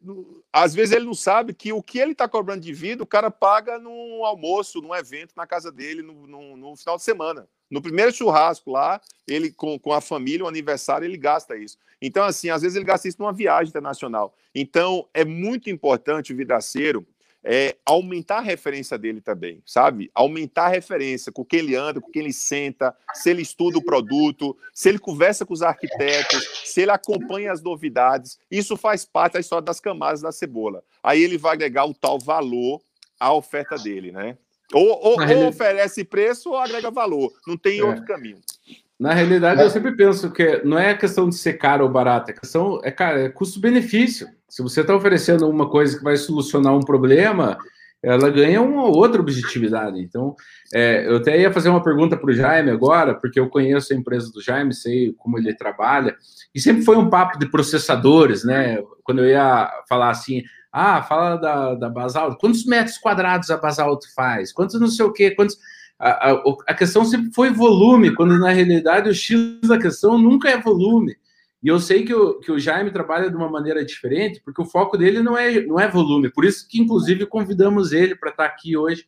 [0.51, 3.31] às vezes ele não sabe que o que ele está cobrando de vida, o cara
[3.31, 7.47] paga num almoço, num evento na casa dele, no, no, no, final de semana.
[7.69, 11.77] No primeiro churrasco lá, ele com, com a família, o aniversário, ele gasta isso.
[12.01, 14.35] Então, assim, às vezes ele gasta isso numa viagem internacional.
[14.53, 17.07] Então, é muito importante o vidraceiro
[17.43, 20.11] é, aumentar a referência dele também, sabe?
[20.13, 23.83] Aumentar a referência com quem ele anda, com quem ele senta, se ele estuda o
[23.83, 28.37] produto, se ele conversa com os arquitetos, se ele acompanha as novidades.
[28.51, 30.83] Isso faz parte da história das camadas da cebola.
[31.01, 32.81] Aí ele vai agregar o tal valor
[33.19, 34.37] à oferta dele, né?
[34.71, 37.33] Ou, ou, ou oferece preço ou agrega valor.
[37.47, 37.83] Não tem é.
[37.83, 38.39] outro caminho.
[38.99, 42.33] Na realidade, eu sempre penso que não é questão de ser caro ou barato, é
[42.33, 44.27] questão é, é custo-benefício.
[44.49, 47.57] Se você está oferecendo uma coisa que vai solucionar um problema,
[48.03, 50.01] ela ganha uma outra objetividade.
[50.01, 50.35] Então,
[50.73, 53.95] é, eu até ia fazer uma pergunta para o Jaime agora, porque eu conheço a
[53.95, 56.17] empresa do Jaime, sei como ele trabalha,
[56.53, 58.83] e sempre foi um papo de processadores, né?
[59.03, 64.13] Quando eu ia falar assim, ah, fala da, da Basalto, quantos metros quadrados a Basalto
[64.13, 64.51] faz?
[64.51, 65.57] Quantos não sei o quê, quantos
[65.99, 70.49] A, a, a, questão sempre foi volume, quando na realidade o X da questão nunca
[70.49, 71.17] é volume.
[71.61, 74.65] E eu sei que o, que o Jaime trabalha de uma maneira diferente, porque o
[74.65, 76.31] foco dele não é, não é volume.
[76.31, 79.05] Por isso que, inclusive, convidamos ele para estar aqui hoje,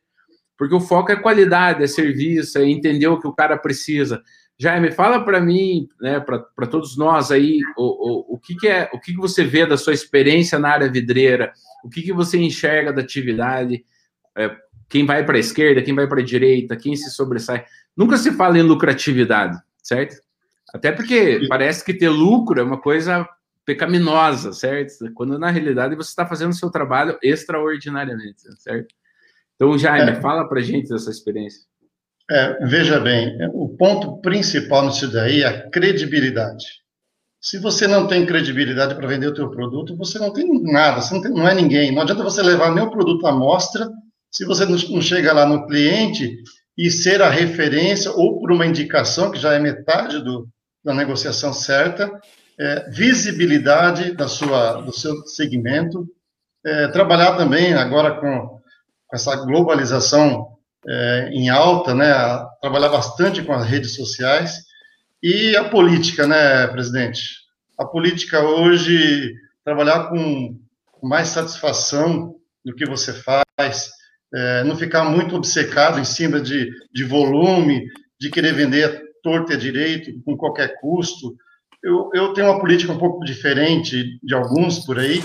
[0.58, 4.22] porque o foco é qualidade, é serviço, é entender o que o cara precisa.
[4.60, 8.90] Jaime, fala para mim, né, para todos nós aí, o, o, o, que, que, é,
[8.94, 12.38] o que, que você vê da sua experiência na área vidreira, o que, que você
[12.38, 13.84] enxerga da atividade,
[14.38, 14.56] é,
[14.92, 17.64] quem vai para a esquerda, quem vai para a direita, quem se sobressai.
[17.96, 20.18] Nunca se fala em lucratividade, certo?
[20.74, 23.28] Até porque parece que ter lucro é uma coisa
[23.66, 25.12] pecaminosa, certo?
[25.14, 28.94] Quando na realidade você está fazendo o seu trabalho extraordinariamente, certo?
[29.56, 30.16] Então, Jaime, é.
[30.16, 31.62] fala para gente dessa experiência.
[32.30, 36.66] É, veja bem, o ponto principal nisso daí é a credibilidade.
[37.40, 41.14] Se você não tem credibilidade para vender o teu produto, você não tem nada, você
[41.14, 41.94] não, tem, não, é ninguém.
[41.94, 43.90] Não adianta você levar nem o produto à mostra
[44.32, 46.38] se você não, chega lá no cliente
[46.78, 50.48] e ser a referência ou por uma indicação, que já é metade do,
[50.84, 52.10] da negociação certa,
[52.58, 56.08] é, visibilidade da sua, do seu segmento,
[56.66, 58.48] é, trabalhar também agora com,
[59.08, 60.48] com essa globalização
[60.88, 62.14] é, em alta, né,
[62.62, 64.64] trabalhar bastante com as redes sociais
[65.22, 67.22] e a política, né, presidente?
[67.78, 70.58] A política hoje, trabalhar com
[71.04, 73.92] mais satisfação do que você faz,
[74.34, 77.86] é, não ficar muito obcecado em cima de, de volume,
[78.20, 81.36] de querer vender torto e direito, com qualquer custo.
[81.84, 85.22] Eu, eu tenho uma política um pouco diferente de alguns por aí,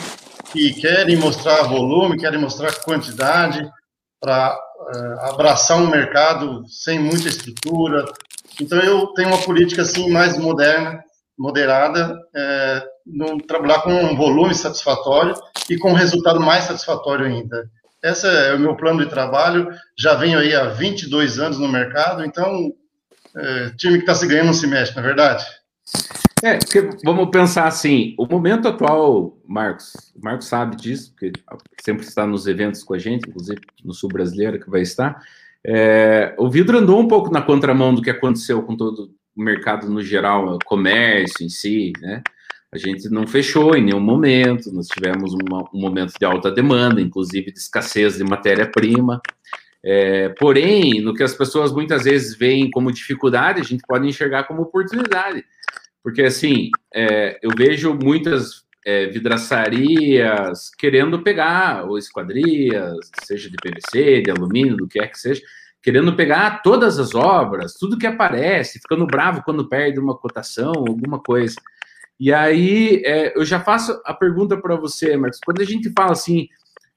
[0.52, 3.68] que querem mostrar volume, querem mostrar quantidade,
[4.20, 8.04] para uh, abraçar um mercado sem muita estrutura.
[8.60, 11.00] Então, eu tenho uma política assim mais moderna,
[11.38, 15.34] moderada, é, no, trabalhar com um volume satisfatório
[15.68, 17.70] e com um resultado mais satisfatório ainda.
[18.06, 19.68] Esse é o meu plano de trabalho.
[19.98, 22.72] Já venho aí há 22 anos no mercado, então,
[23.36, 25.44] é, time que está se ganhando não se mexe, não é verdade?
[26.44, 26.58] É,
[27.04, 31.32] vamos pensar assim, o momento atual, Marcos, o Marcos sabe disso, porque
[31.82, 35.20] sempre está nos eventos com a gente, inclusive no Sul Brasileiro que vai estar.
[35.64, 39.88] É, o vidro andou um pouco na contramão do que aconteceu com todo o mercado
[39.88, 42.22] no geral, comércio em si, né?
[42.76, 47.00] A gente não fechou em nenhum momento, nós tivemos uma, um momento de alta demanda,
[47.00, 49.18] inclusive de escassez de matéria-prima.
[49.82, 54.44] É, porém, no que as pessoas muitas vezes veem como dificuldade, a gente pode enxergar
[54.44, 55.42] como oportunidade.
[56.02, 64.20] Porque, assim, é, eu vejo muitas é, vidraçarias querendo pegar, ou esquadrias, seja de PVC,
[64.20, 65.40] de alumínio, do que é que seja,
[65.82, 71.18] querendo pegar todas as obras, tudo que aparece, ficando bravo quando perde uma cotação, alguma
[71.18, 71.56] coisa.
[72.18, 76.12] E aí, é, eu já faço a pergunta para você, Marcos, quando a gente fala
[76.12, 76.48] assim,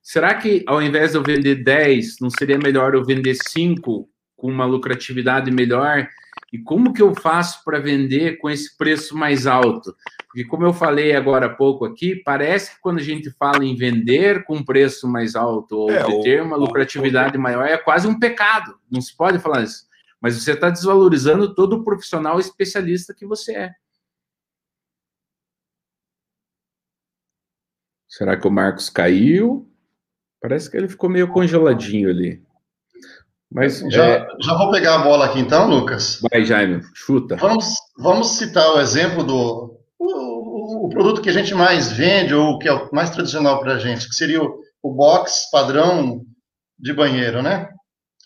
[0.01, 4.47] será que ao invés de eu vender 10, não seria melhor eu vender 5 com
[4.47, 6.07] uma lucratividade melhor
[6.51, 9.95] e como que eu faço para vender com esse preço mais alto?
[10.27, 13.75] Porque, como eu falei agora há pouco aqui, parece que quando a gente fala em
[13.75, 18.17] vender com preço mais alto ou é, ter uma lucratividade o, maior, é quase um
[18.17, 18.75] pecado.
[18.91, 19.87] Não se pode falar isso.
[20.19, 23.71] Mas você está desvalorizando todo o profissional especialista que você é.
[28.19, 29.65] Será que o Marcos caiu?
[30.41, 32.43] Parece que ele ficou meio congeladinho ali.
[33.49, 34.27] Mas já, é...
[34.41, 36.19] já vou pegar a bola aqui então, Lucas.
[36.29, 37.37] Vai, Jaime, chuta.
[37.37, 42.59] Vamos, vamos citar o exemplo do o, o, produto que a gente mais vende, ou
[42.59, 46.25] que é o mais tradicional para a gente, que seria o, o box padrão
[46.77, 47.69] de banheiro, né?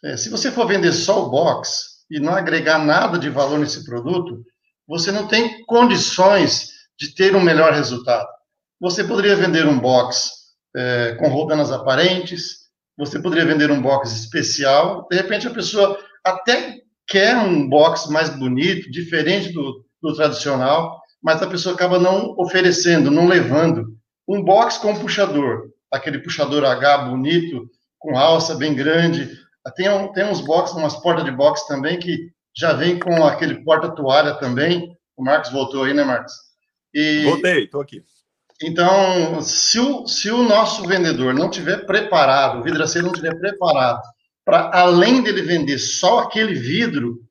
[0.03, 3.86] É, se você for vender só o box e não agregar nada de valor nesse
[3.86, 4.43] produto,
[4.88, 8.33] você não tem condições de ter um melhor resultado.
[8.84, 10.30] Você poderia vender um box
[10.76, 12.63] é, com rodanas aparentes,
[12.98, 18.30] você poderia vender um box especial, de repente a pessoa até quer um box mais
[18.38, 23.86] bonito, diferente do, do tradicional, mas a pessoa acaba não oferecendo, não levando.
[24.28, 29.32] Um box com puxador, aquele puxador H bonito, com alça bem grande.
[29.78, 33.63] Tem, um, tem uns boxes, umas portas de box também que já vem com aquele
[33.63, 34.93] porta-toalha também.
[35.15, 36.34] O Marcos voltou aí, né, Marcos?
[36.93, 38.04] E, Voltei, estou aqui.
[38.62, 44.02] Então, se o, se o nosso vendedor não tiver preparado, o vidraceiro não tiver preparado
[44.46, 47.22] para, além dele vender só aquele vidro,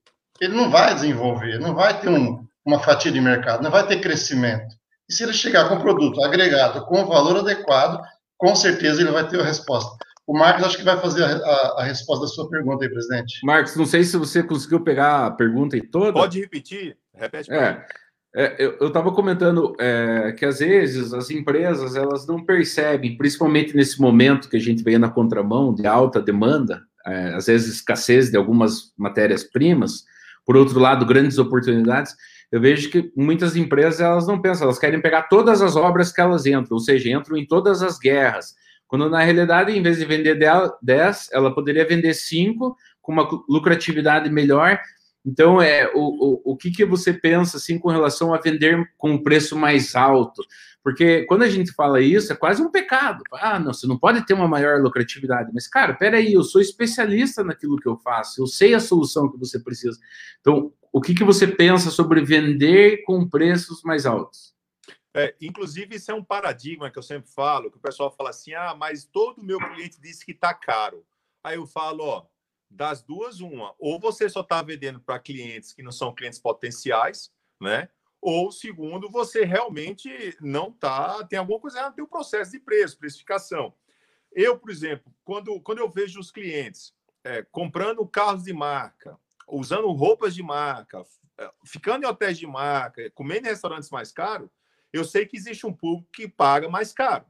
[0.40, 4.00] ele não vai desenvolver, não vai ter um, uma fatia de mercado, não vai ter
[4.00, 4.74] crescimento.
[5.08, 8.00] E se ele chegar com produto agregado, com valor adequado,
[8.36, 9.96] com certeza ele vai ter a resposta.
[10.26, 13.44] O Marcos acho que vai fazer a, a, a resposta da sua pergunta aí, presidente.
[13.44, 16.12] Marcos, não sei se você conseguiu pegar a pergunta aí toda.
[16.12, 16.96] Pode repetir?
[17.14, 17.52] Repete.
[17.52, 17.84] É.
[18.34, 24.00] É, eu estava comentando é, que às vezes as empresas elas não percebem, principalmente nesse
[24.00, 28.36] momento que a gente vem na contramão de alta demanda, é, às vezes, escassez de
[28.36, 30.04] algumas matérias-primas,
[30.46, 32.14] por outro lado, grandes oportunidades,
[32.50, 36.20] eu vejo que muitas empresas elas não pensam, elas querem pegar todas as obras que
[36.20, 38.54] elas entram, ou seja, entram em todas as guerras.
[38.86, 40.38] Quando na realidade, em vez de vender
[40.82, 44.78] 10, ela poderia vender 5 com uma lucratividade melhor.
[45.24, 49.12] Então, é o, o, o que, que você pensa assim com relação a vender com
[49.12, 50.42] um preço mais alto?
[50.82, 53.22] Porque quando a gente fala isso, é quase um pecado.
[53.34, 55.52] Ah, não, você não pode ter uma maior lucratividade.
[55.54, 59.38] Mas, cara, peraí, eu sou especialista naquilo que eu faço, eu sei a solução que
[59.38, 59.98] você precisa.
[60.40, 64.52] Então, o que, que você pensa sobre vender com preços mais altos?
[65.14, 68.54] É, inclusive, isso é um paradigma que eu sempre falo, que o pessoal fala assim,
[68.54, 71.04] ah, mas todo meu cliente disse que está caro.
[71.44, 72.26] Aí eu falo, ó,
[72.72, 77.30] das duas, uma, ou você só está vendendo para clientes que não são clientes potenciais,
[77.60, 77.88] né?
[78.22, 83.74] ou segundo, você realmente não está, tem alguma coisa errada no processo de preço, precificação.
[84.30, 89.90] Eu, por exemplo, quando, quando eu vejo os clientes é, comprando carros de marca, usando
[89.90, 91.04] roupas de marca,
[91.36, 94.48] é, ficando em hotéis de marca, comendo em restaurantes mais caros,
[94.92, 97.26] eu sei que existe um público que paga mais caro.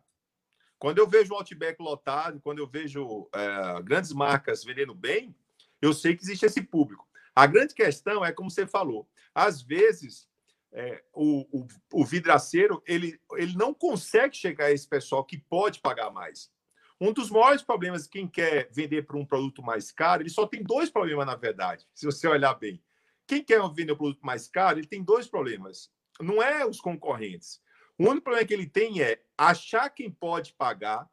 [0.82, 5.32] Quando eu vejo o Outback lotado, quando eu vejo é, grandes marcas vendendo bem,
[5.80, 7.08] eu sei que existe esse público.
[7.36, 10.28] A grande questão é, como você falou, às vezes
[10.72, 15.78] é, o, o, o, vidraceiro ele, ele não consegue chegar a esse pessoal que pode
[15.78, 16.50] pagar mais.
[17.00, 20.64] Um dos maiores problemas quem quer vender para um produto mais caro, ele só tem
[20.64, 22.82] dois problemas, na verdade, se você olhar bem.
[23.24, 25.92] Quem quer vender um produto mais caro, ele tem dois problemas.
[26.20, 27.62] Não é os concorrentes.
[28.02, 31.08] O único problema que ele tem é achar quem pode pagar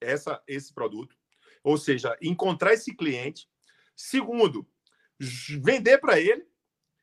[0.00, 1.14] essa, esse produto,
[1.62, 3.46] ou seja, encontrar esse cliente.
[3.94, 4.66] Segundo,
[5.20, 6.48] vender para ele.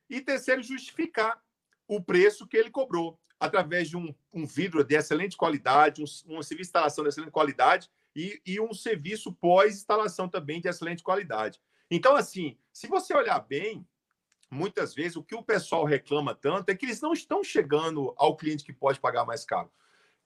[0.09, 1.39] E terceiro, justificar
[1.87, 6.41] o preço que ele cobrou, através de um, um vidro de excelente qualidade, um, um,
[6.41, 11.61] serviço de instalação de excelente qualidade e, e um serviço pós-instalação também de excelente qualidade.
[11.91, 13.87] Então, assim, se você olhar bem,
[14.55, 18.35] muitas vezes o que o pessoal reclama tanto é que eles não estão chegando ao
[18.35, 19.71] cliente que pode pagar mais caro.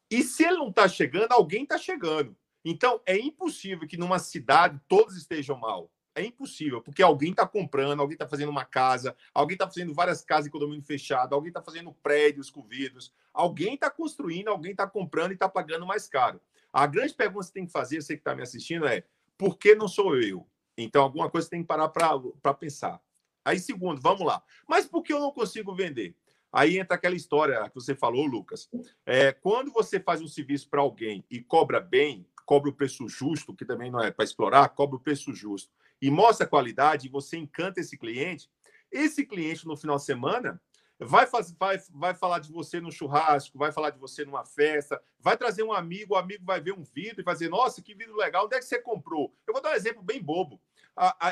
[0.10, 2.36] E se ele não está chegando, alguém está chegando.
[2.63, 5.92] Então, é impossível que numa cidade todos estejam mal.
[6.15, 10.22] É impossível, porque alguém está comprando, alguém está fazendo uma casa, alguém está fazendo várias
[10.22, 14.88] casas em condomínio fechado, alguém está fazendo prédios com vidros, alguém está construindo, alguém está
[14.88, 16.42] comprando e está pagando mais caro.
[16.74, 19.04] A grande pergunta que você tem que fazer, você que está me assistindo, é
[19.38, 20.46] por que não sou eu?
[20.78, 23.00] Então, alguma coisa você tem que parar para pensar.
[23.43, 24.41] Aí, segundo, vamos lá.
[24.67, 26.15] Mas por que eu não consigo vender?
[26.52, 28.69] Aí entra aquela história que você falou, Lucas.
[29.06, 33.56] É, quando você faz um serviço para alguém e cobra bem, cobra o preço justo,
[33.56, 35.71] que também não é para explorar, cobra o preço justo
[36.02, 38.49] e mostra a qualidade, e você encanta esse cliente,
[38.91, 40.60] esse cliente no final de semana
[40.99, 45.02] vai, faz, vai, vai falar de você no churrasco, vai falar de você numa festa,
[45.19, 47.93] vai trazer um amigo, o amigo vai ver um vidro e vai dizer, nossa, que
[47.93, 49.34] vidro legal, onde é que você comprou?
[49.47, 50.60] Eu vou dar um exemplo bem bobo.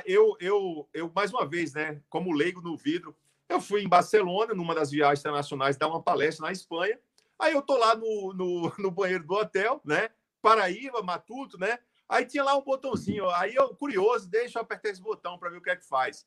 [0.06, 3.16] Eu, eu, eu, mais uma vez, né, como leigo no vidro,
[3.50, 7.00] eu fui em Barcelona, numa das viagens internacionais, dar uma palestra na Espanha.
[7.40, 10.10] Aí eu tô lá no, no, no banheiro do hotel, né?
[10.42, 11.80] Paraíba, Matuto, né?
[12.10, 13.30] Aí tinha lá um botãozinho.
[13.32, 16.26] Aí eu, curioso, deixa eu apertar esse botão para ver o que é que faz.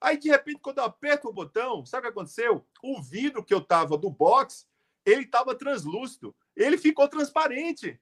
[0.00, 2.64] Aí, de repente, quando eu aperto o botão, sabe o que aconteceu?
[2.82, 4.66] O vidro que eu tava do box,
[5.04, 6.34] ele tava translúcido.
[6.56, 8.00] Ele ficou transparente.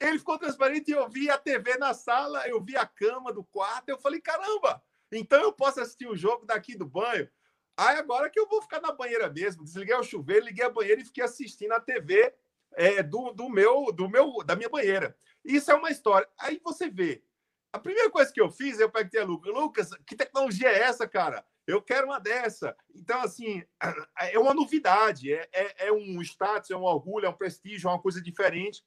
[0.00, 3.44] Ele ficou transparente e eu vi a TV na sala, eu vi a cama do
[3.44, 3.88] quarto.
[3.88, 7.28] Eu falei, caramba, então eu posso assistir o jogo daqui do banho.
[7.76, 9.64] Aí agora que eu vou ficar na banheira mesmo.
[9.64, 12.34] Desliguei o chuveiro, liguei a banheira e fiquei assistindo a TV
[12.72, 15.16] é, do, do meu, do meu, da minha banheira.
[15.44, 16.28] Isso é uma história.
[16.38, 17.22] Aí você vê.
[17.72, 21.06] A primeira coisa que eu fiz, eu perguntei a Lucas, Lucas, que tecnologia é essa,
[21.06, 21.44] cara?
[21.66, 22.74] Eu quero uma dessa.
[22.94, 23.62] Então, assim,
[24.18, 27.92] é uma novidade, é, é, é um status, é um orgulho, é um prestígio, é
[27.92, 28.82] uma coisa diferente.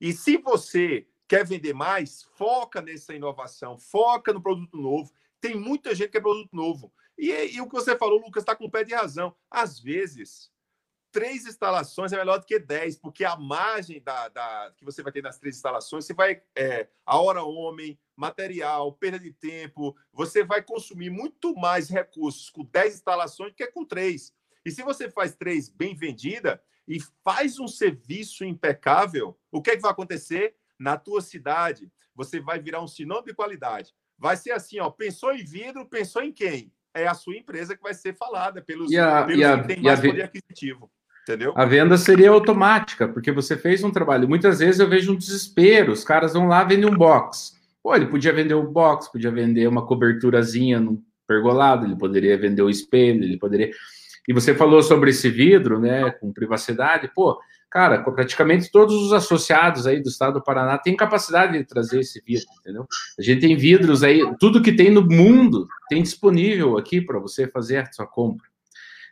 [0.00, 5.12] E se você quer vender mais, foca nessa inovação, foca no produto novo.
[5.40, 6.92] Tem muita gente que é produto novo.
[7.18, 9.34] E, e o que você falou, Lucas, está com o pé de razão.
[9.50, 10.50] Às vezes,
[11.10, 15.10] três instalações é melhor do que dez, porque a margem da, da que você vai
[15.10, 20.44] ter nas três instalações, você vai é, a hora homem, material, perda de tempo, você
[20.44, 24.34] vai consumir muito mais recursos com dez instalações do que com três.
[24.64, 29.76] E se você faz três bem vendida e faz um serviço impecável, o que, é
[29.76, 30.54] que vai acontecer?
[30.78, 33.92] Na tua cidade, você vai virar um sinônimo de qualidade.
[34.18, 36.72] Vai ser assim, ó, pensou em vidro, pensou em quem?
[36.94, 39.68] É a sua empresa que vai ser falada pelos, e a, pelos e a, que
[39.68, 40.90] têm mais poder aquisitivo.
[41.22, 41.52] Entendeu?
[41.56, 44.28] A venda seria automática, porque você fez um trabalho.
[44.28, 47.56] Muitas vezes eu vejo um desespero, os caras vão lá vendem um box.
[47.82, 52.62] Pô, ele podia vender um box, podia vender uma coberturazinha no pergolado, ele poderia vender
[52.62, 53.72] o espelho, ele poderia.
[54.28, 57.10] E você falou sobre esse vidro, né, com privacidade.
[57.14, 57.38] Pô,
[57.70, 62.22] cara, praticamente todos os associados aí do estado do Paraná têm capacidade de trazer esse
[62.26, 62.86] vidro, entendeu?
[63.18, 67.46] A gente tem vidros aí, tudo que tem no mundo tem disponível aqui para você
[67.46, 68.46] fazer a sua compra.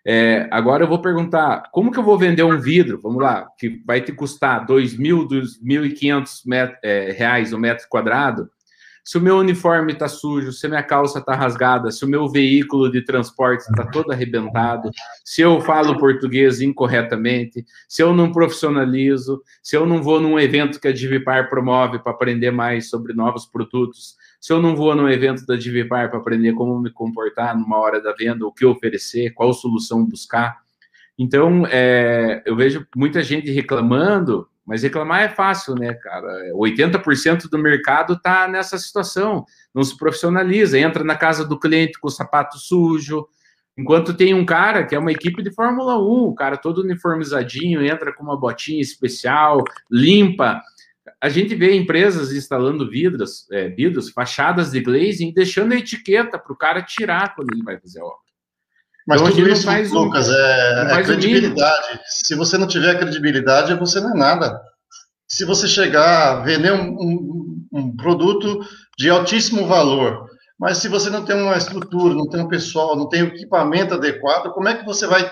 [0.07, 3.83] É, agora eu vou perguntar, como que eu vou vender um vidro, vamos lá, que
[3.87, 8.51] vai te custar 2.000, 2.500 é, reais o metro quadrado,
[9.05, 12.27] se o meu uniforme está sujo, se a minha calça está rasgada, se o meu
[12.27, 14.91] veículo de transporte está todo arrebentado,
[15.23, 20.81] se eu falo português incorretamente, se eu não profissionalizo, se eu não vou num evento
[20.81, 25.09] que a Divipar promove para aprender mais sobre novos produtos, se eu não vou num
[25.09, 29.35] evento da Divipar para aprender como me comportar numa hora da venda, o que oferecer,
[29.35, 30.65] qual solução buscar.
[31.19, 36.51] Então, é, eu vejo muita gente reclamando mas reclamar é fácil, né, cara?
[36.55, 39.45] 80% do mercado está nessa situação,
[39.75, 43.27] não se profissionaliza, entra na casa do cliente com o sapato sujo,
[43.77, 47.85] enquanto tem um cara que é uma equipe de Fórmula 1, o cara todo uniformizadinho,
[47.85, 50.63] entra com uma botinha especial, limpa.
[51.21, 56.53] A gente vê empresas instalando vidros, é, vidros, fachadas de glazing, deixando a etiqueta para
[56.53, 58.24] o cara tirar quando ele vai fazer a obra.
[59.07, 62.01] Mas então, tudo isso, faz Lucas, um, é, é credibilidade.
[62.07, 64.59] Se você não tiver credibilidade, você não é nada.
[65.29, 68.61] Se você chegar a vender um, um, um, produto
[68.99, 70.27] de altíssimo valor,
[70.59, 73.95] mas se você não tem uma estrutura, não tem um pessoal, não tem um equipamento
[73.95, 75.31] adequado, como é que você vai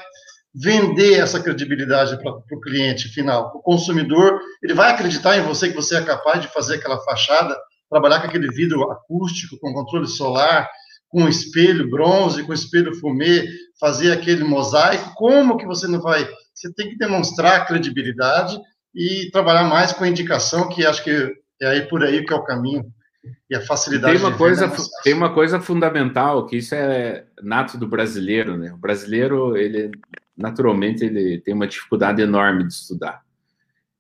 [0.55, 3.53] vender essa credibilidade para o cliente final?
[3.55, 7.57] O consumidor, ele vai acreditar em você que você é capaz de fazer aquela fachada,
[7.89, 10.69] trabalhar com aquele vidro acústico, com controle solar,
[11.13, 13.47] com espelho bronze, com espelho fumê,
[13.79, 16.27] fazer aquele mosaico, como que você não vai?
[16.55, 18.59] Você tem que demonstrar credibilidade
[18.95, 22.45] e trabalhar mais com indicação, que acho que é aí por aí que é o
[22.45, 22.87] caminho
[23.51, 24.17] e a facilidade.
[24.17, 24.71] Tem uma coisa, é
[25.05, 28.73] tem uma coisa fundamental que isso é nato do brasileiro, né?
[28.73, 29.91] O brasileiro ele
[30.35, 33.21] naturalmente ele tem uma dificuldade enorme de estudar.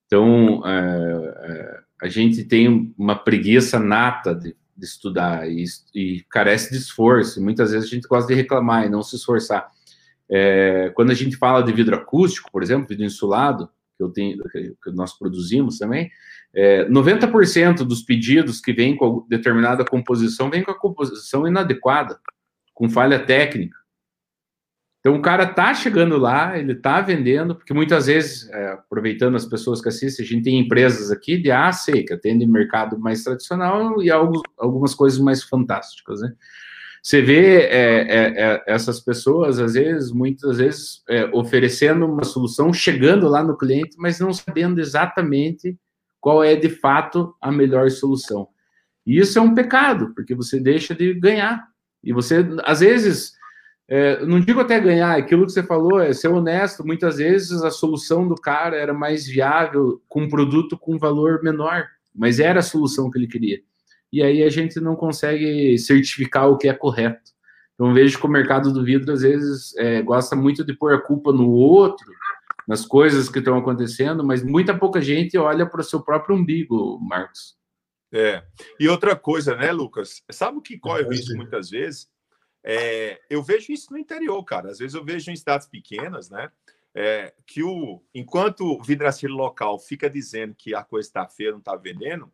[0.06, 5.64] Então é, é, a gente tem uma preguiça nata de de estudar e,
[5.94, 7.42] e, carece de esforço.
[7.42, 9.70] Muitas vezes a gente gosta de reclamar e não se esforçar.
[10.30, 14.38] É, quando a gente fala de vidro acústico, por exemplo, vidro insulado, que eu tenho,
[14.82, 16.10] que nós produzimos também,
[16.54, 22.18] é, 90% dos pedidos que vêm com determinada composição vem com a composição inadequada,
[22.74, 23.81] com falha técnica.
[25.02, 29.44] Então, o cara tá chegando lá, ele tá vendendo, porque muitas vezes, é, aproveitando as
[29.44, 32.96] pessoas que assistem, a gente tem empresas aqui de A a C, que atendem mercado
[32.96, 36.32] mais tradicional e alguns, algumas coisas mais fantásticas, né?
[37.02, 42.72] Você vê é, é, é essas pessoas, às vezes, muitas vezes, é, oferecendo uma solução,
[42.72, 45.76] chegando lá no cliente, mas não sabendo exatamente
[46.20, 48.46] qual é, de fato, a melhor solução.
[49.04, 51.66] E isso é um pecado, porque você deixa de ganhar.
[52.04, 53.32] E você, às vezes
[53.88, 56.86] é, não digo até ganhar, aquilo que você falou é ser honesto.
[56.86, 61.86] Muitas vezes a solução do cara era mais viável com um produto com valor menor,
[62.14, 63.60] mas era a solução que ele queria.
[64.12, 67.32] E aí a gente não consegue certificar o que é correto.
[67.74, 71.00] Então vejo que o mercado do vidro às vezes é, gosta muito de pôr a
[71.00, 72.06] culpa no outro,
[72.68, 76.98] nas coisas que estão acontecendo, mas muita pouca gente olha para o seu próprio umbigo,
[77.00, 77.56] Marcos.
[78.12, 78.42] É.
[78.78, 80.22] E outra coisa, né, Lucas?
[80.30, 82.08] Sabe o que corre visto muitas vezes?
[82.64, 84.70] É, eu vejo isso no interior, cara.
[84.70, 86.50] Às vezes eu vejo em cidades pequenas, né?
[86.94, 91.58] É, que o enquanto o vidraceiro local fica dizendo que a coisa está feia, não
[91.58, 92.30] está vendendo,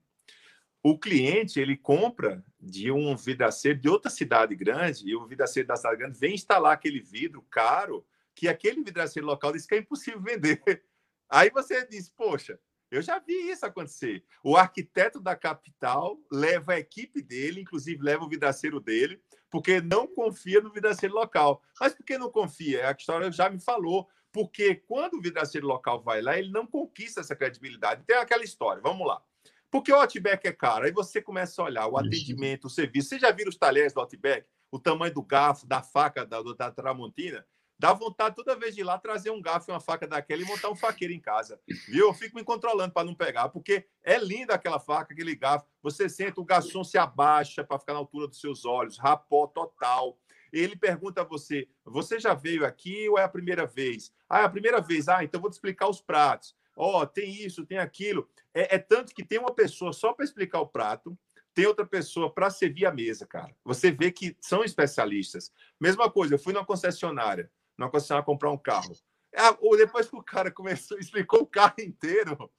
[0.83, 5.76] o cliente ele compra de um vidraceiro de outra cidade grande e o vidraceiro da
[5.76, 8.05] cidade grande vem instalar aquele vidro caro
[8.35, 10.62] que aquele vidraceiro local diz que é impossível vender.
[11.29, 12.59] Aí você diz, poxa,
[12.91, 14.24] eu já vi isso acontecer.
[14.43, 19.20] O arquiteto da capital leva a equipe dele, inclusive leva o vidraceiro dele,
[19.51, 21.62] porque não confia no vidraceiro local.
[21.80, 22.88] Mas por que não confia?
[22.88, 24.09] A história já me falou.
[24.30, 28.05] Porque quando o vidraceiro local vai lá, ele não conquista essa credibilidade.
[28.05, 29.22] Tem aquela história, vamos lá.
[29.70, 30.84] Porque o Outback é caro.
[30.84, 33.09] Aí você começa a olhar o atendimento, o serviço.
[33.09, 34.46] Você já viram os talheres do Outback?
[34.70, 37.44] O tamanho do garfo, da faca da, da Tramontina?
[37.79, 40.45] Dá vontade toda vez de ir lá trazer um garfo e uma faca daquela e
[40.45, 41.61] montar um faqueiro em casa.
[41.87, 42.09] Viu?
[42.09, 45.64] Eu fico me controlando para não pegar, porque é linda aquela faca, aquele garfo.
[45.81, 50.18] Você sente o garçom se abaixa para ficar na altura dos seus olhos, rapó total.
[50.53, 54.12] Ele pergunta a você: você já veio aqui ou é a primeira vez?
[54.29, 55.09] Ah, é a primeira vez.
[55.09, 56.57] Ah, então vou te explicar os pratos.
[56.76, 58.29] Ó, oh, tem isso, tem aquilo.
[58.53, 61.16] É, é tanto que tem uma pessoa só para explicar o prato,
[61.55, 63.55] tem outra pessoa para servir a mesa, cara.
[63.64, 65.53] Você vê que são especialistas.
[65.81, 67.49] Mesma coisa, eu fui numa concessionária
[67.79, 68.93] na concessionária comprar um carro.
[69.33, 69.43] É,
[69.76, 72.51] depois que o cara começou, explicou o carro inteiro,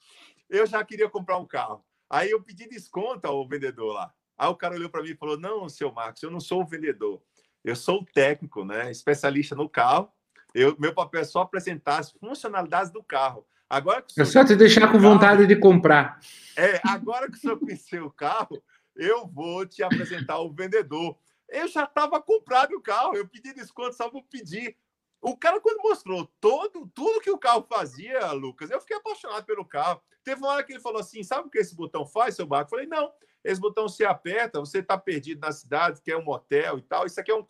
[0.50, 1.84] eu já queria comprar um carro.
[2.10, 4.14] Aí eu pedi desconto ao vendedor lá.
[4.38, 6.66] Aí o cara olhou para mim e falou: Não, seu Marcos, eu não sou o
[6.66, 7.22] vendedor.
[7.64, 8.90] Eu sou o técnico, né?
[8.90, 10.10] Especialista no carro.
[10.56, 13.46] Eu, meu papel é só apresentar as funcionalidades do carro.
[13.70, 16.20] Agora é só te deixar com vontade de comprar.
[16.58, 18.64] É, agora que o senhor conheceu o carro,
[18.96, 21.16] eu vou te apresentar o vendedor.
[21.48, 24.76] Eu já estava comprado o carro, eu pedi desconto, só vou pedir.
[25.22, 29.66] O cara, quando mostrou todo, tudo que o carro fazia, Lucas, eu fiquei apaixonado pelo
[29.66, 30.02] carro.
[30.24, 32.68] Teve uma hora que ele falou assim: sabe o que esse botão faz, seu barco?
[32.68, 33.12] Eu falei, não,
[33.44, 37.06] esse botão se aperta, você está perdido na cidade, quer um motel e tal.
[37.06, 37.46] Isso aqui é um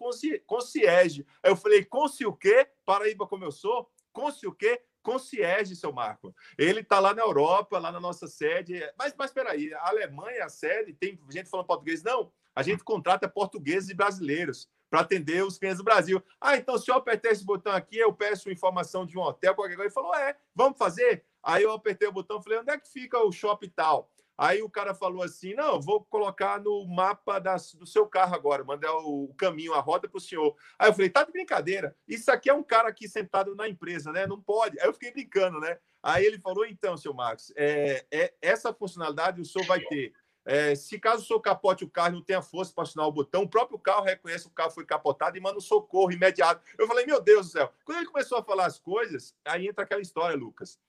[0.46, 1.26] concierge.
[1.44, 2.68] Aí eu falei, conci o quê?
[2.86, 3.90] Paraíba como eu sou?
[4.12, 4.82] Conci o quê?
[5.02, 6.36] concierge, seu Marco.
[6.58, 8.80] Ele está lá na Europa, lá na nossa sede.
[8.98, 12.04] Mas, mas peraí, a Alemanha, a sede, tem gente falando português?
[12.04, 16.22] Não, a gente contrata portugueses e brasileiros para atender os clientes do Brasil.
[16.40, 19.76] Ah, então se eu apertar esse botão aqui, eu peço informação de um hotel, qualquer
[19.76, 19.88] coisa.
[19.88, 21.24] Ele falou, é, vamos fazer?
[21.44, 24.10] Aí eu apertei o botão falei, onde é que fica o shopping tal?
[24.40, 28.64] Aí o cara falou assim: não, vou colocar no mapa das, do seu carro agora,
[28.64, 30.56] mandar o caminho, a roda para o senhor.
[30.80, 31.94] Aí eu falei: tá de brincadeira.
[32.08, 34.26] Isso aqui é um cara aqui sentado na empresa, né?
[34.26, 34.80] Não pode.
[34.80, 35.78] Aí eu fiquei brincando, né?
[36.02, 40.14] Aí ele falou: então, seu Marcos, é, é essa funcionalidade o senhor vai ter.
[40.52, 43.44] É, se caso o senhor capote o carro não tenha força para assinar o botão,
[43.44, 46.64] o próprio carro reconhece que o carro foi capotado e manda um socorro imediato.
[46.78, 47.72] Eu falei, meu Deus do céu.
[47.86, 50.80] Quando ele começou a falar as coisas, aí entra aquela história, Lucas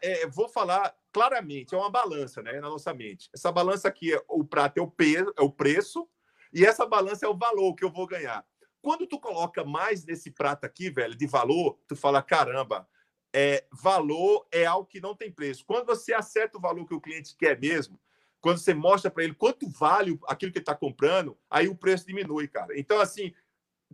[0.00, 3.28] é, vou falar claramente, é uma balança né, na nossa mente.
[3.34, 6.08] Essa balança aqui, é, o prato é o, peso, é o preço,
[6.52, 8.44] e essa balança é o valor que eu vou ganhar.
[8.80, 12.88] Quando tu coloca mais nesse prato aqui, velho, de valor, tu fala, caramba,
[13.34, 15.64] é, valor é algo que não tem preço.
[15.66, 18.00] Quando você acerta o valor que o cliente quer mesmo,
[18.46, 22.06] quando você mostra para ele quanto vale aquilo que ele está comprando, aí o preço
[22.06, 22.78] diminui, cara.
[22.78, 23.32] Então, assim,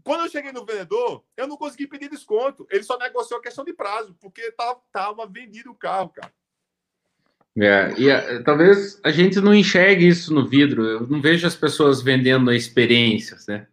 [0.05, 2.67] quando eu cheguei no vendedor, eu não consegui pedir desconto.
[2.71, 6.31] Ele só negociou a questão de prazo, porque tava, tava vendido o carro, cara.
[7.57, 10.85] É, e a, é, talvez a gente não enxergue isso no vidro.
[10.85, 13.67] Eu não vejo as pessoas vendendo experiências, né?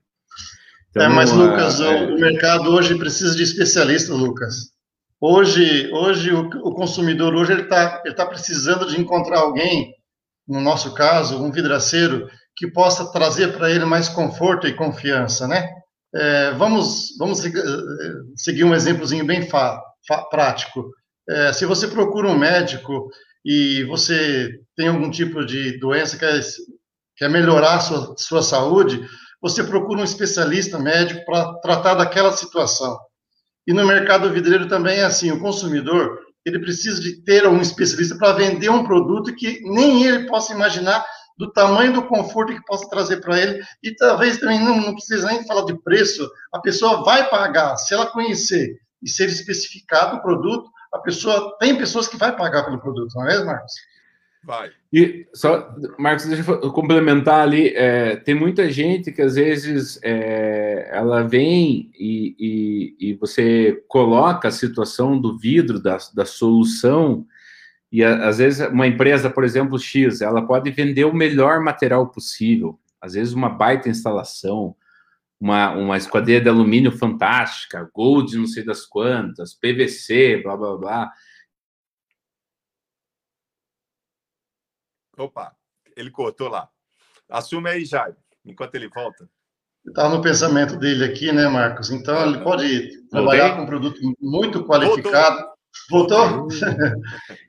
[0.92, 4.72] Então, é, mas Lucas, a, o, o, mercado hoje precisa de especialista, Lucas.
[5.20, 9.99] Hoje, hoje o, o consumidor hoje ele está ele tá precisando de encontrar alguém,
[10.50, 15.70] no nosso caso, um vidraceiro que possa trazer para ele mais conforto e confiança, né?
[16.14, 17.52] É, vamos vamos eh,
[18.36, 19.48] seguir um exemplozinho bem
[20.32, 20.92] prático.
[21.30, 23.12] É, se você procura um médico
[23.46, 26.42] e você tem algum tipo de doença que quer,
[27.16, 29.08] quer melhorar a sua, sua saúde,
[29.40, 32.98] você procura um especialista médico para tratar daquela situação.
[33.68, 38.18] E no mercado vidreiro também é assim, o consumidor ele precisa de ter um especialista
[38.18, 41.06] para vender um produto que nem ele possa imaginar
[41.38, 45.28] do tamanho do conforto que possa trazer para ele, e talvez também não, não precisa
[45.28, 50.22] nem falar de preço, a pessoa vai pagar, se ela conhecer e ser especificado o
[50.22, 53.72] produto, a pessoa, tem pessoas que vai pagar pelo produto, não é mesmo, Marcos?
[54.44, 54.72] Vai.
[54.92, 57.74] E só, Marcos, deixa eu complementar ali.
[57.76, 64.48] É, tem muita gente que às vezes é, ela vem e, e, e, você coloca
[64.48, 67.28] a situação do vidro, da, da solução,
[67.92, 72.80] e às vezes uma empresa, por exemplo, X, ela pode vender o melhor material possível,
[73.02, 74.76] às vezes uma baita instalação,
[75.40, 81.12] uma, uma esquadrilha de alumínio fantástica, gold não sei das quantas, PVC, blá blá blá.
[85.20, 85.54] Opa,
[85.96, 86.70] ele cortou lá.
[87.30, 88.16] Assume aí, Jair,
[88.46, 89.30] enquanto ele volta.
[89.86, 91.90] Está no pensamento dele aqui, né, Marcos?
[91.90, 95.38] Então, ele pode trabalhar com um produto muito qualificado.
[95.90, 96.30] Voltou.
[96.30, 96.48] Voltou?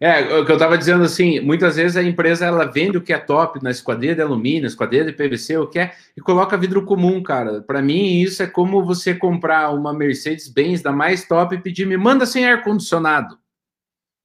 [0.01, 3.13] É, o que eu estava dizendo assim, muitas vezes a empresa ela vende o que
[3.13, 6.85] é top na esquadrilha de alumínio, esquadrilha de PVC, o que é, e coloca vidro
[6.85, 7.63] comum, cara.
[7.63, 11.97] Para mim, isso é como você comprar uma Mercedes-Benz da mais top e pedir, me
[11.97, 13.40] manda sem ar-condicionado.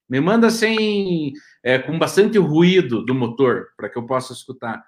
[0.10, 1.34] Me manda sem,
[1.64, 4.84] é, com bastante ruído do motor, para que eu possa escutar.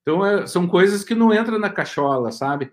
[0.00, 2.70] Então, é, são coisas que não entram na cachola, sabe?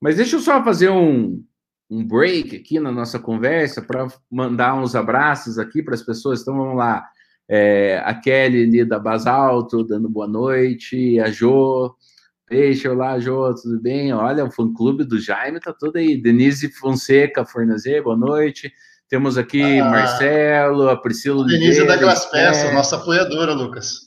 [0.00, 1.42] Mas deixa eu só fazer um,
[1.88, 6.42] um break aqui na nossa conversa para mandar uns abraços aqui para as pessoas.
[6.42, 7.04] Então vamos lá.
[7.48, 11.94] É, a Kelly ali da Basalto, dando boa noite, a Jo,
[12.44, 14.12] Peixe, olá, Jo, tudo bem?
[14.12, 16.20] Olha, o fã-clube do Jaime tá todo aí.
[16.20, 18.72] Denise Fonseca Fornazer, boa noite.
[19.08, 24.06] Temos aqui ah, Marcelo, a Priscila Denise da Glass Peças, nossa apoiadora, Lucas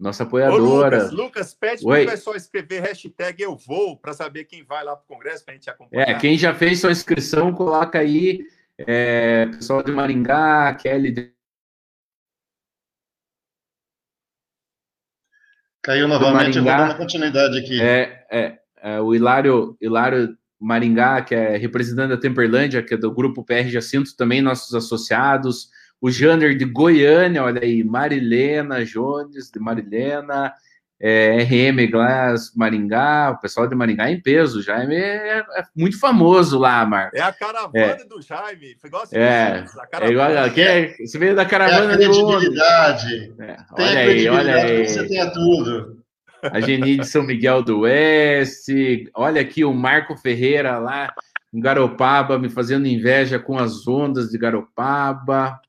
[0.00, 0.96] nossa apoiadora.
[0.96, 4.82] Ô, Lucas, Lucas, pede para o pessoal escrever hashtag eu vou para saber quem vai
[4.82, 6.08] lá para o Congresso para a gente acompanhar.
[6.08, 8.40] É, quem já fez sua inscrição, coloca aí.
[8.78, 11.12] É, pessoal de Maringá, Kelly.
[11.12, 11.34] De...
[15.82, 17.80] Caiu novamente, eu vou dar uma continuidade aqui.
[17.80, 23.10] É, é, é, o Hilário, Hilário Maringá, que é representante da Temperlândia, que é do
[23.10, 29.60] grupo PR Jacinto, também nossos associados o Jander de Goiânia, olha aí, Marilena Jones, de
[29.60, 30.52] Marilena,
[30.98, 35.98] é, RM Glass Maringá, o pessoal de Maringá é em peso, Jaime é, é muito
[36.00, 37.18] famoso lá, Marcos.
[37.18, 38.04] É a caravana é.
[38.04, 39.64] do Jaime, igual assim, é,
[40.00, 43.34] é igual, aqui é, você veio da caravana é a credibilidade.
[43.38, 44.88] É, olha aí, olha aí.
[44.88, 45.99] Você tenha tudo.
[46.42, 51.12] A Geni de São Miguel do Oeste, olha aqui o Marco Ferreira lá
[51.52, 55.60] em Garopaba, me fazendo inveja com as ondas de Garopaba.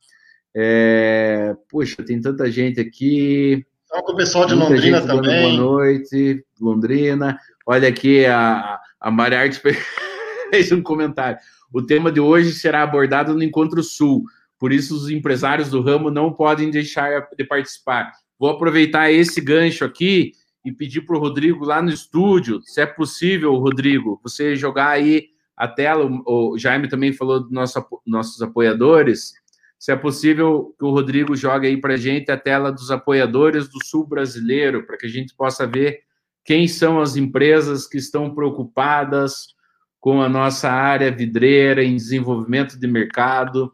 [0.55, 3.65] É, puxa, tem tanta gente aqui.
[3.85, 5.57] Então, com o pessoal de Londrina também.
[5.57, 7.37] Boa noite, Londrina.
[7.65, 9.59] Olha aqui, a, a Mariarte
[10.51, 11.39] fez um comentário.
[11.73, 14.23] O tema de hoje será abordado no Encontro Sul,
[14.59, 18.11] por isso os empresários do ramo não podem deixar de participar.
[18.37, 20.33] Vou aproveitar esse gancho aqui
[20.63, 25.29] e pedir para o Rodrigo lá no estúdio, se é possível, Rodrigo, você jogar aí
[25.57, 26.09] a tela.
[26.25, 29.33] O Jaime também falou dos nosso, nossos apoiadores
[29.81, 33.67] se é possível que o Rodrigo jogue aí para a gente a tela dos apoiadores
[33.67, 36.01] do Sul Brasileiro, para que a gente possa ver
[36.45, 39.55] quem são as empresas que estão preocupadas
[39.99, 43.73] com a nossa área vidreira, em desenvolvimento de mercado,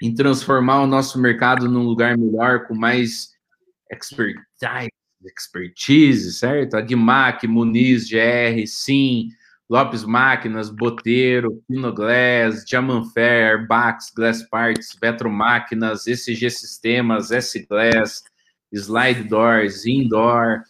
[0.00, 3.32] em transformar o nosso mercado num lugar melhor, com mais
[3.90, 4.46] expertise,
[5.24, 6.74] expertise certo?
[6.76, 9.28] A Guimac, Muniz, GR, Sim,
[9.70, 18.24] Lopes Máquinas, Boteiro, Pinoglass, Diamanfair, Bax, Glass Parts, Vetro Máquinas, SG Sistemas, S-Glass,
[18.72, 20.62] Slide Doors, Indoor.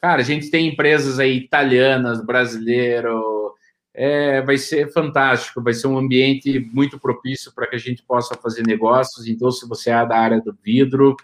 [0.00, 3.54] Cara, a gente tem empresas aí italianas, brasileiro.
[3.92, 8.36] É, vai ser fantástico, vai ser um ambiente muito propício para que a gente possa
[8.36, 9.26] fazer negócios.
[9.26, 11.16] Então, se você é da área do vidro,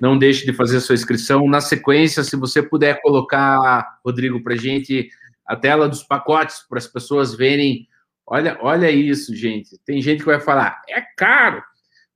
[0.00, 1.48] não deixe de fazer sua inscrição.
[1.48, 5.08] Na sequência, se você puder colocar, Rodrigo, para a gente
[5.46, 7.88] a tela dos pacotes para as pessoas verem.
[8.26, 9.78] Olha, olha isso, gente.
[9.84, 11.62] Tem gente que vai falar, é caro.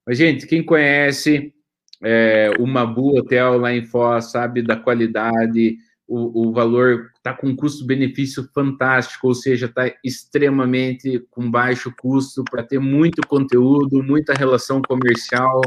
[0.06, 1.54] Mas, gente, quem conhece
[2.02, 7.46] é, o Mabu Hotel lá em Foz sabe da qualidade, o, o valor está com
[7.48, 14.34] um custo-benefício fantástico, ou seja, está extremamente com baixo custo para ter muito conteúdo, muita
[14.34, 15.62] relação comercial,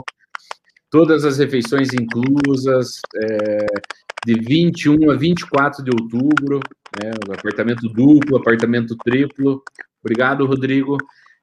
[0.90, 3.66] todas as refeições inclusas, é,
[4.26, 6.60] de 21 a 24 de outubro,
[7.02, 9.64] né, apartamento duplo, apartamento triplo.
[10.04, 10.98] Obrigado, Rodrigo.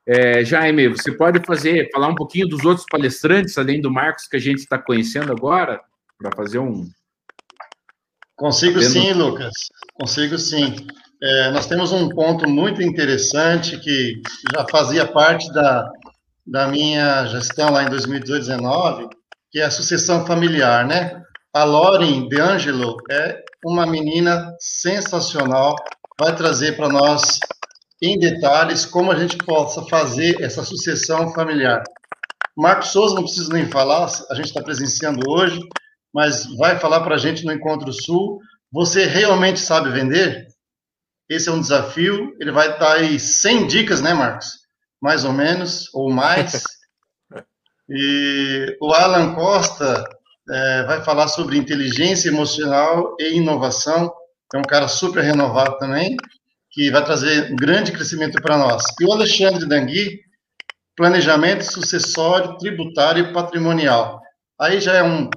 [0.04, 4.36] É, Jaime, você pode fazer, falar um pouquinho dos outros palestrantes, além do Marcos, que
[4.36, 5.80] a gente está conhecendo agora,
[6.18, 6.88] para fazer um.
[8.36, 8.90] Consigo Tendo...
[8.90, 9.52] sim, Lucas.
[9.94, 10.74] Consigo sim.
[11.22, 14.20] É, nós temos um ponto muito interessante que
[14.52, 15.88] já fazia parte da,
[16.44, 19.08] da minha gestão lá em 2019,
[19.52, 21.22] que é a sucessão familiar, né?
[21.54, 25.76] A Lauren De Angelo é uma menina sensacional,
[26.18, 27.38] vai trazer para nós
[28.00, 31.84] em detalhes como a gente possa fazer essa sucessão familiar.
[32.56, 35.60] Marcos Souza, não preciso nem falar, a gente está presenciando hoje,
[36.12, 38.40] mas vai falar para a gente no Encontro Sul.
[38.72, 40.46] Você realmente sabe vender?
[41.28, 42.34] Esse é um desafio.
[42.40, 44.60] Ele vai dar aí 100 dicas, né, Marcos?
[45.00, 46.62] Mais ou menos, ou mais.
[47.88, 50.04] E o Alan Costa
[50.48, 54.12] é, vai falar sobre inteligência emocional e inovação.
[54.54, 56.16] É um cara super renovado também,
[56.70, 58.82] que vai trazer um grande crescimento para nós.
[59.00, 60.20] E o Alexandre Dangui,
[60.96, 64.20] planejamento sucessório, tributário e patrimonial.
[64.60, 65.28] Aí já é, um,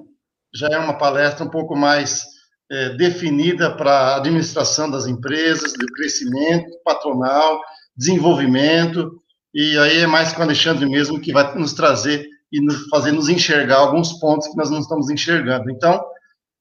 [0.53, 2.25] já é uma palestra um pouco mais
[2.71, 7.59] é, definida para a administração das empresas, do crescimento patronal,
[7.95, 9.21] desenvolvimento,
[9.53, 13.11] e aí é mais com o Alexandre mesmo que vai nos trazer e nos, fazer
[13.11, 15.69] nos enxergar alguns pontos que nós não estamos enxergando.
[15.69, 16.01] Então,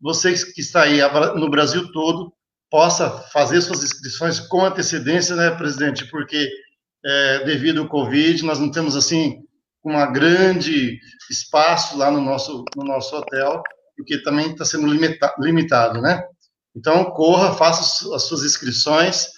[0.01, 0.99] vocês que está aí
[1.37, 2.33] no Brasil todo,
[2.69, 6.05] possa fazer suas inscrições com antecedência, né, presidente?
[6.11, 6.51] Porque
[7.05, 9.39] é, devido ao Covid, nós não temos assim
[9.85, 10.99] uma grande
[11.31, 13.63] espaço lá no nosso no nosso hotel,
[13.97, 16.25] porque também está sendo limita, limitado, né?
[16.75, 19.29] Então corra, faça as suas inscrições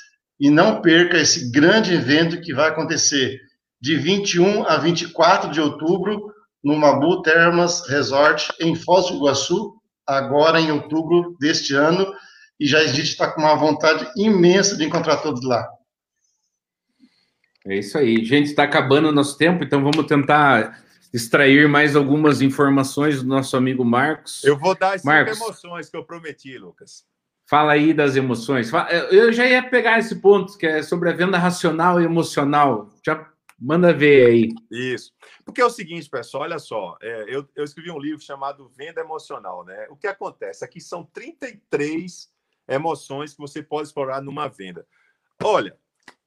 [0.41, 3.39] e não perca esse grande evento que vai acontecer
[3.79, 6.35] de 21 a 24 de outubro
[6.67, 12.13] no Mabu Termas Resort em Foz do Iguaçu, agora em outubro deste ano,
[12.59, 15.65] e já a gente está com uma vontade imensa de encontrar todos lá.
[17.65, 18.25] É isso aí.
[18.25, 20.83] Gente, está acabando o nosso tempo, então vamos tentar
[21.15, 24.43] extrair mais algumas informações do nosso amigo Marcos.
[24.43, 27.05] Eu vou dar as Marcos, emoções que eu prometi, Lucas.
[27.49, 28.73] Fala aí das emoções.
[29.13, 32.91] Eu já ia pegar esse ponto, que é sobre a venda racional e emocional.
[33.07, 33.25] Já
[33.57, 34.49] manda ver aí.
[34.69, 35.13] Isso.
[35.47, 39.01] Porque é o seguinte, pessoal, olha só, é, eu, eu escrevi um livro chamado Venda
[39.01, 39.87] Emocional, né?
[39.89, 40.65] O que acontece?
[40.65, 42.29] Aqui são 33
[42.69, 44.85] emoções que você pode explorar numa venda.
[45.41, 45.79] Olha,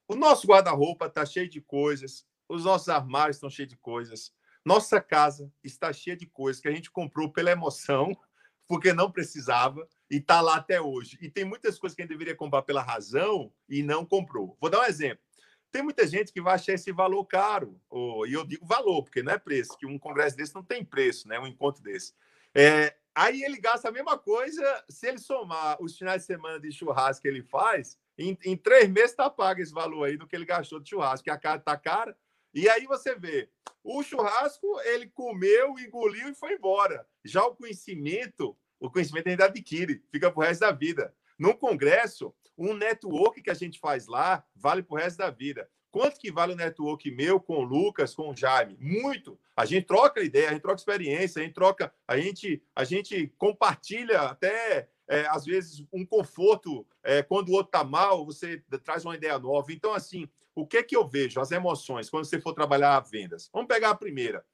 [0.07, 5.01] o nosso guarda-roupa está cheio de coisas, os nossos armários estão cheios de coisas, nossa
[5.01, 8.17] casa está cheia de coisas que a gente comprou pela emoção,
[8.69, 11.17] porque não precisava, e está lá até hoje.
[11.21, 14.57] E tem muitas coisas que a gente deveria comprar pela razão e não comprou.
[14.61, 15.23] Vou dar um exemplo.
[15.71, 19.21] Tem muita gente que vai achar esse valor caro, ou, e eu digo valor, porque
[19.21, 21.39] não é preço, que um congresso desse não tem preço, né?
[21.39, 22.13] um encontro desse.
[22.53, 26.71] É, aí ele gasta a mesma coisa, se ele somar os finais de semana de
[26.71, 30.35] churrasco que ele faz, em, em três meses está pago esse valor aí do que
[30.35, 32.17] ele gastou de churrasco, que a cara está cara.
[32.53, 33.49] E aí você vê,
[33.83, 37.07] o churrasco ele comeu, engoliu e foi embora.
[37.23, 41.13] Já o conhecimento, o conhecimento ainda adquire, fica pro resto da vida.
[41.39, 45.69] Num congresso, um network que a gente faz lá vale pro resto da vida.
[45.89, 48.77] Quanto que vale o network meu com o Lucas, com o Jaime?
[48.79, 49.39] Muito.
[49.55, 53.33] A gente troca ideia, a gente troca experiência, a gente troca, a gente, a gente
[53.37, 59.03] compartilha até é, às vezes um conforto é, quando o outro está mal, você traz
[59.03, 59.73] uma ideia nova.
[59.73, 61.39] Então, assim, o que que eu vejo?
[61.39, 63.49] As emoções quando você for trabalhar vendas.
[63.51, 64.45] Vamos pegar a primeira.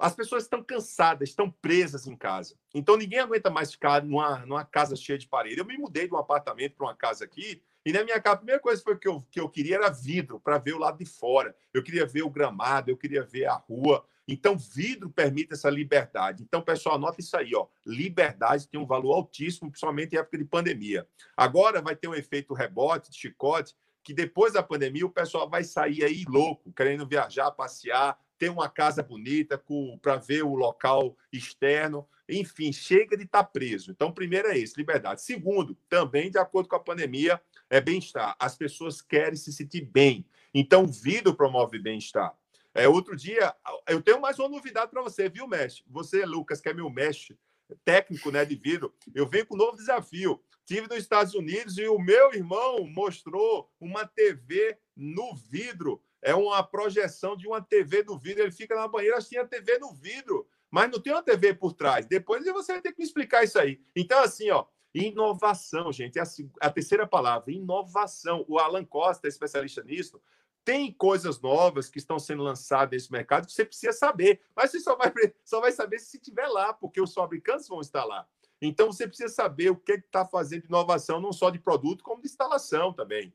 [0.00, 2.54] As pessoas estão cansadas, estão presas em casa.
[2.74, 5.58] Então ninguém aguenta mais ficar numa, numa casa cheia de parede.
[5.58, 8.38] Eu me mudei de um apartamento para uma casa aqui e na minha casa a
[8.38, 11.04] primeira coisa foi que eu, que eu queria era vidro para ver o lado de
[11.04, 11.54] fora.
[11.74, 14.02] Eu queria ver o gramado, eu queria ver a rua.
[14.26, 16.42] Então vidro permite essa liberdade.
[16.42, 17.66] Então pessoal, anota isso aí, ó.
[17.84, 21.06] Liberdade tem um valor altíssimo, principalmente em época de pandemia.
[21.36, 25.62] Agora vai ter um efeito rebote, de chicote, que depois da pandemia o pessoal vai
[25.62, 29.62] sair aí louco, querendo viajar, passear, ter uma casa bonita
[30.00, 32.08] para ver o local externo.
[32.26, 33.90] Enfim, chega de estar tá preso.
[33.90, 35.20] Então, primeiro é isso, liberdade.
[35.20, 37.38] Segundo, também de acordo com a pandemia,
[37.68, 38.34] é bem-estar.
[38.38, 40.24] As pessoas querem se sentir bem.
[40.54, 42.34] Então, o vidro promove bem-estar.
[42.72, 43.54] É, outro dia,
[43.86, 45.84] eu tenho mais uma novidade para você, viu, mestre?
[45.88, 47.38] Você, Lucas, que é meu mestre
[47.84, 50.42] técnico né, de vidro, eu venho com um novo desafio.
[50.64, 56.62] Tive nos Estados Unidos e o meu irmão mostrou uma TV no vidro é uma
[56.62, 58.42] projeção de uma TV no vidro.
[58.42, 61.72] Ele fica na banheira assistindo a TV no vidro, mas não tem uma TV por
[61.72, 62.06] trás.
[62.06, 63.80] Depois você vai ter que me explicar isso aí.
[63.94, 66.26] Então, assim, ó, inovação, gente, é a,
[66.60, 68.44] a terceira palavra, inovação.
[68.48, 70.20] O Alan Costa, é especialista nisso,
[70.64, 74.80] tem coisas novas que estão sendo lançadas nesse mercado que você precisa saber, mas você
[74.80, 75.12] só vai,
[75.44, 78.26] só vai saber se estiver lá, porque os fabricantes vão estar lá.
[78.60, 82.20] Então você precisa saber o que está fazendo de inovação, não só de produto, como
[82.20, 83.32] de instalação também.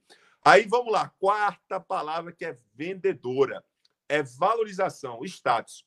[0.47, 3.65] Aí vamos lá, quarta palavra que é vendedora,
[4.07, 5.83] é valorização, status.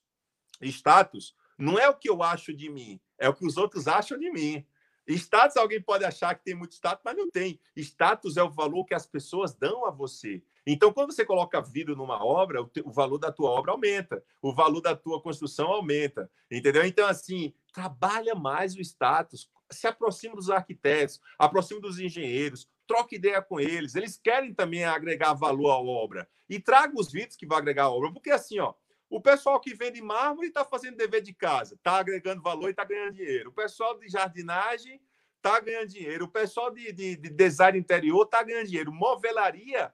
[0.61, 4.19] Status não é o que eu acho de mim, é o que os outros acham
[4.19, 4.67] de mim.
[5.07, 7.61] Status, alguém pode achar que tem muito status, mas não tem.
[7.77, 10.43] Status é o valor que as pessoas dão a você.
[10.67, 14.81] Então, quando você coloca vidro numa obra, o, valor da tua obra aumenta, o valor
[14.81, 16.85] da tua construção aumenta, entendeu?
[16.85, 23.41] Então, assim, trabalha mais o status, se aproxima dos arquitetos, aproxima dos engenheiros, troca ideia
[23.43, 23.95] com eles.
[23.95, 26.29] Eles querem também agregar valor à obra.
[26.49, 28.11] E traga os vídeos que vão agregar à obra.
[28.11, 28.75] Porque assim, ó,
[29.11, 32.85] o pessoal que vende mármore está fazendo dever de casa, está agregando valor e está
[32.85, 33.51] ganhando dinheiro.
[33.51, 35.01] O pessoal de jardinagem
[35.37, 36.25] está ganhando dinheiro.
[36.25, 38.91] O pessoal de, de, de design interior está ganhando dinheiro.
[38.91, 39.93] Movelaria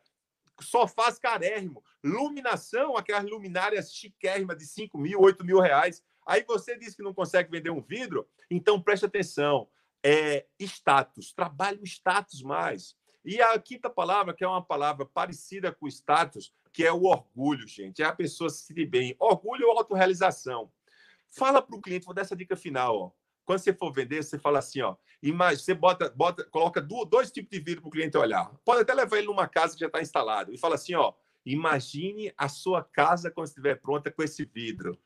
[0.60, 1.82] só faz carérrimo.
[2.02, 6.02] Luminação, aquelas luminárias chiquérrimas de 5 mil, 8 mil reais.
[6.26, 9.68] Aí você diz que não consegue vender um vidro, então preste atenção
[10.04, 12.94] é status, trabalhe o status mais.
[13.24, 17.66] E a quinta palavra, que é uma palavra parecida com status, que é o orgulho,
[17.66, 18.02] gente.
[18.02, 19.16] É a pessoa se sentir bem.
[19.18, 20.70] Orgulho ou autorrealização.
[21.26, 23.10] Fala para o cliente, vou dar essa dica final, ó.
[23.46, 24.94] Quando você for vender, você fala assim, ó.
[25.22, 28.50] Imagina, você bota, bota, coloca dois tipos de vidro para o cliente olhar.
[28.62, 30.52] Pode até levar ele numa casa que já está instalado.
[30.52, 31.14] E fala assim, ó.
[31.46, 34.98] Imagine a sua casa quando estiver pronta com esse vidro.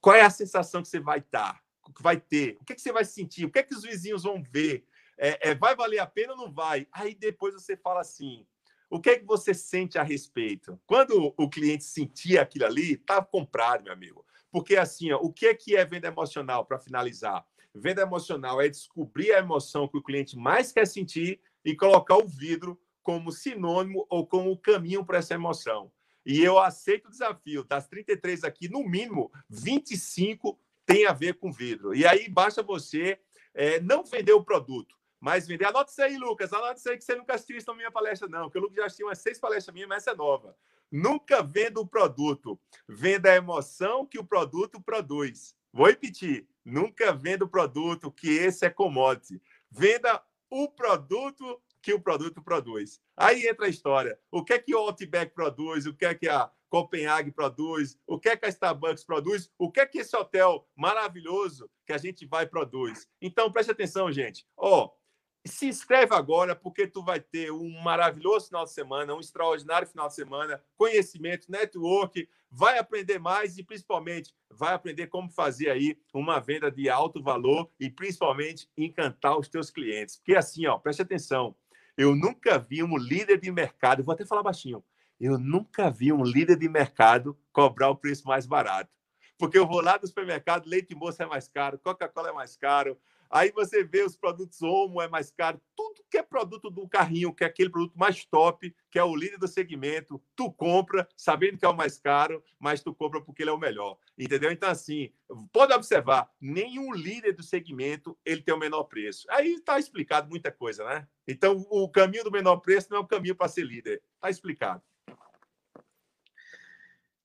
[0.00, 1.63] Qual é a sensação que você vai estar?
[1.92, 2.56] Que vai ter?
[2.60, 3.44] O que, que você vai sentir?
[3.44, 4.86] O que, é que os vizinhos vão ver?
[5.18, 6.86] É, é, vai valer a pena ou não vai?
[6.92, 8.46] Aí depois você fala assim:
[8.90, 10.80] o que é que você sente a respeito?
[10.86, 14.24] Quando o cliente sentir aquilo ali, tá comprado, meu amigo.
[14.50, 17.44] Porque assim, ó, o que é que é venda emocional para finalizar?
[17.74, 22.28] Venda emocional é descobrir a emoção que o cliente mais quer sentir e colocar o
[22.28, 25.90] vidro como sinônimo ou como caminho para essa emoção.
[26.24, 31.52] E eu aceito o desafio, das 33 aqui, no mínimo 25 tem a ver com
[31.52, 31.94] vidro.
[31.94, 33.18] E aí basta você
[33.54, 35.64] é, não vender o produto, mas vender.
[35.64, 36.52] Anota isso aí, Lucas.
[36.52, 38.44] Anota isso aí que você nunca assistiu isso na minha palestra, não.
[38.44, 40.56] Porque o Lucas já assistiu umas seis palestras minhas, mas essa é nova.
[40.90, 42.58] Nunca venda o produto.
[42.88, 45.56] Venda a emoção que o produto produz.
[45.72, 46.46] Vou repetir.
[46.64, 49.40] Nunca venda o produto, que esse é commodity.
[49.70, 52.98] Venda o produto que o produto produz.
[53.14, 54.18] Aí entra a história.
[54.30, 55.84] O que é que o Outback produz?
[55.84, 59.70] O que é que a Copenhague produz, o que é que a Starbucks produz, o
[59.70, 63.06] que é que esse hotel maravilhoso que a gente vai produz.
[63.20, 64.44] Então, preste atenção, gente.
[64.56, 65.04] Ó, oh,
[65.46, 70.08] se inscreve agora, porque tu vai ter um maravilhoso final de semana, um extraordinário final
[70.08, 76.40] de semana, conhecimento, network, vai aprender mais e principalmente vai aprender como fazer aí uma
[76.40, 80.16] venda de alto valor e principalmente encantar os teus clientes.
[80.16, 81.54] Porque assim, ó, preste atenção,
[81.96, 84.84] eu nunca vi um líder de mercado, vou até falar baixinho,
[85.20, 88.90] eu nunca vi um líder de mercado cobrar o preço mais barato.
[89.38, 92.98] Porque eu vou lá no supermercado, leite moça é mais caro, Coca-Cola é mais caro,
[93.34, 97.34] Aí você vê os produtos Omo é mais caro, tudo que é produto do carrinho,
[97.34, 101.58] que é aquele produto mais top, que é o líder do segmento, tu compra sabendo
[101.58, 104.52] que é o mais caro, mas tu compra porque ele é o melhor, entendeu?
[104.52, 105.10] Então assim,
[105.52, 109.26] pode observar, nenhum líder do segmento ele tem o menor preço.
[109.28, 111.04] Aí está explicado muita coisa, né?
[111.26, 114.80] Então o caminho do menor preço não é o caminho para ser líder, está explicado.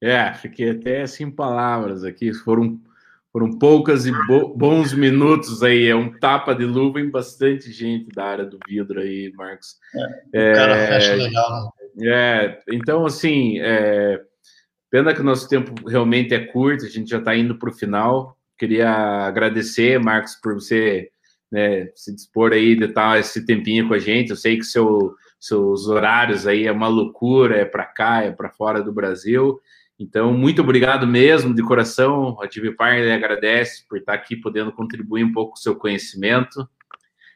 [0.01, 2.33] É, fiquei até sem palavras aqui.
[2.33, 2.81] Foram
[3.31, 8.09] foram poucas e bo bons minutos aí, é um tapa de luva em bastante gente
[8.13, 9.75] da área do vidro aí, Marcos.
[10.33, 11.73] É, o cara é, fecha legal.
[11.95, 12.09] Né?
[12.11, 14.19] É, então, assim, é,
[14.89, 17.73] pena que o nosso tempo realmente é curto, a gente já está indo para o
[17.73, 18.35] final.
[18.57, 21.09] Queria agradecer, Marcos, por você
[21.51, 24.31] né, se dispor aí de estar esse tempinho com a gente.
[24.31, 28.49] Eu sei que seu, seus horários aí é uma loucura, é para cá, é para
[28.49, 29.59] fora do Brasil.
[29.99, 32.37] Então, muito obrigado mesmo, de coração.
[32.41, 36.65] A Divipar agradece por estar aqui podendo contribuir um pouco com o seu conhecimento.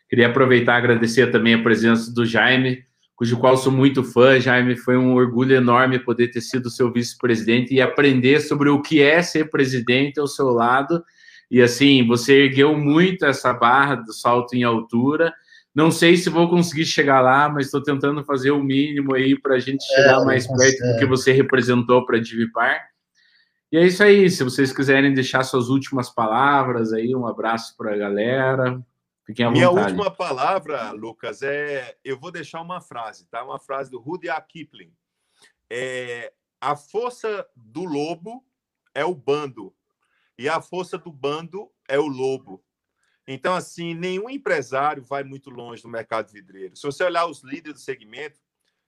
[0.09, 2.85] Queria aproveitar e agradecer também a presença do Jaime,
[3.17, 4.39] cujo qual sou muito fã.
[4.39, 9.01] Jaime, foi um orgulho enorme poder ter sido seu vice-presidente e aprender sobre o que
[9.01, 11.03] é ser presidente ao seu lado.
[11.51, 15.33] E assim, você ergueu muito essa barra do salto em altura
[15.73, 19.55] não sei se vou conseguir chegar lá, mas estou tentando fazer o mínimo aí para
[19.55, 22.89] a gente é, chegar é, mais perto do que você representou para a Divipar.
[23.71, 24.29] E é isso aí.
[24.29, 28.79] Se vocês quiserem deixar suas últimas palavras aí, um abraço para a galera.
[29.25, 29.93] Fiquem à Minha vontade.
[29.93, 33.43] última palavra, Lucas, é eu vou deixar uma frase, tá?
[33.43, 34.93] Uma frase do Rudyard Kipling.
[35.69, 38.45] É, a força do lobo
[38.93, 39.73] é o bando
[40.37, 42.63] e a força do bando é o lobo.
[43.27, 46.75] Então, assim, nenhum empresário vai muito longe no mercado vidreiro.
[46.75, 48.39] Se você olhar os líderes do segmento,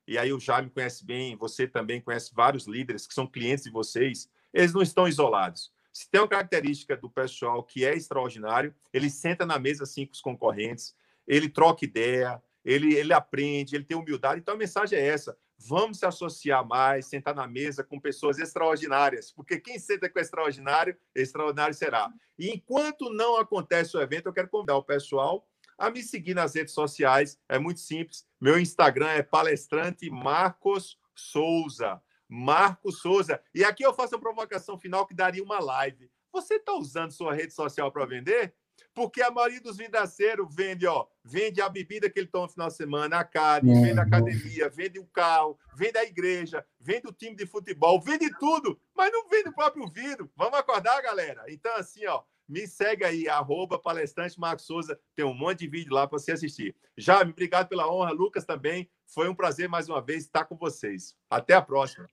[0.07, 3.71] e aí o Jaime conhece bem, você também conhece vários líderes que são clientes de
[3.71, 5.71] vocês, eles não estão isolados.
[5.91, 10.13] Se tem uma característica do pessoal que é extraordinário, ele senta na mesa assim com
[10.13, 10.93] os concorrentes,
[11.25, 14.41] ele troca ideia, ele, ele aprende, ele tem humildade.
[14.41, 19.31] Então a mensagem é essa: vamos se associar mais, sentar na mesa com pessoas extraordinárias,
[19.31, 22.11] porque quem senta com extraordinário, extraordinário será.
[22.37, 25.47] E enquanto não acontece o evento, eu quero convidar o pessoal
[25.77, 27.39] a me seguir nas redes sociais.
[27.49, 28.25] É muito simples.
[28.39, 32.01] Meu Instagram é palestrante Marcos Souza.
[32.27, 33.41] Marcos Souza.
[33.53, 36.09] E aqui eu faço a provocação final que daria uma live.
[36.31, 38.53] Você está usando sua rede social para vender?
[38.93, 42.67] Porque a maioria dos vidraceiros vende, ó, vende a bebida que ele toma no final
[42.69, 43.81] de semana, a carne, uhum.
[43.81, 48.29] vende a academia, vende o carro, vende a igreja, vende o time de futebol, vende
[48.39, 50.31] tudo, mas não vende o próprio vidro.
[50.35, 51.43] Vamos acordar, galera?
[51.49, 55.93] Então, assim, ó, me segue aí, arroba palestrante Marcos Souza, tem um monte de vídeo
[55.93, 56.73] lá para você assistir.
[56.97, 58.89] Já, obrigado pela honra, Lucas também.
[59.05, 61.15] Foi um prazer mais uma vez estar com vocês.
[61.29, 62.07] Até a próxima.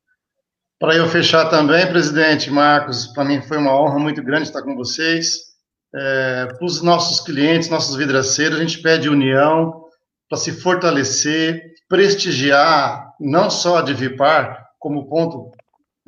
[0.80, 4.74] Para eu fechar também, presidente Marcos, para mim foi uma honra muito grande estar com
[4.74, 5.51] vocês
[5.94, 9.84] é, para os nossos clientes, nossos vidraceiros, a gente pede união
[10.28, 15.52] para se fortalecer, prestigiar não só a Divipar como ponto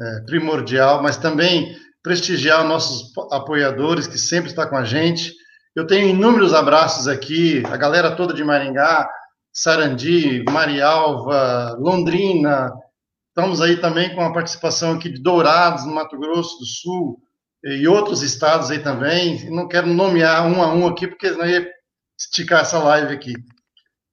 [0.00, 5.32] é, primordial, mas também prestigiar nossos apoiadores que sempre está com a gente.
[5.74, 9.08] Eu tenho inúmeros abraços aqui, a galera toda de Maringá,
[9.52, 12.72] Sarandi, Marialva, Londrina.
[13.28, 17.18] Estamos aí também com a participação aqui de Dourados, no Mato Grosso do Sul,
[17.64, 19.50] e outros estados aí também.
[19.50, 21.66] Não quero nomear um a um aqui, porque senão ia
[22.18, 23.32] esticar essa live aqui.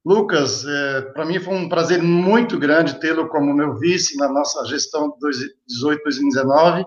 [0.04, 4.66] Lucas, é, para mim foi um prazer muito grande tê-lo como meu vice na nossa
[4.66, 5.16] gestão
[5.70, 6.84] 2018-2019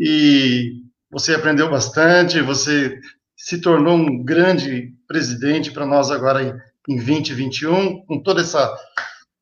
[0.00, 2.98] e você aprendeu bastante, você
[3.36, 6.54] se tornou um grande presidente para nós agora em,
[6.88, 8.74] em 2021, com toda essa,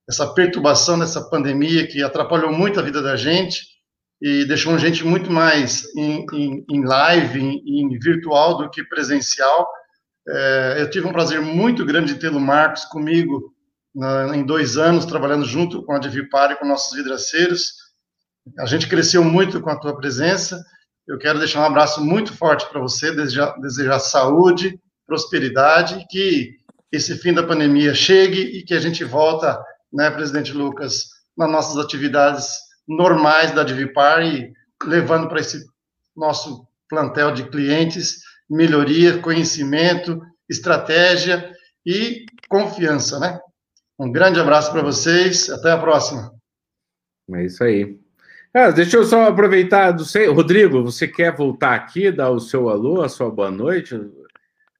[0.08, 3.60] essa perturbação dessa pandemia que atrapalhou muito a vida da gente,
[4.20, 8.82] e deixou a gente muito mais em, em, em live, em, em, virtual do que
[8.84, 9.68] presencial.
[10.26, 13.54] É, eu tive um prazer muito grande de tê-lo, Marcos, comigo
[13.94, 17.72] na, em dois anos, trabalhando junto com a Divipar e com nossos vidraceiros.
[18.58, 20.64] A gente cresceu muito com a tua presença.
[21.06, 26.56] Eu quero deixar um abraço muito forte para você, desejar, desejar saúde, prosperidade, que
[26.90, 29.62] esse fim da pandemia chegue e que a gente volta,
[29.92, 31.04] né, presidente Lucas,
[31.36, 34.52] nas nossas atividades normais da Divipar e
[34.84, 35.64] levando para esse
[36.16, 41.52] nosso plantel de clientes melhoria, conhecimento, estratégia
[41.84, 43.40] e confiança, né?
[43.98, 46.32] Um grande abraço para vocês, até a próxima.
[47.32, 47.98] É isso aí.
[48.54, 52.68] Ah, deixa eu só aproveitar do sei, Rodrigo, você quer voltar aqui, dar o seu
[52.68, 54.00] alô, a sua boa noite?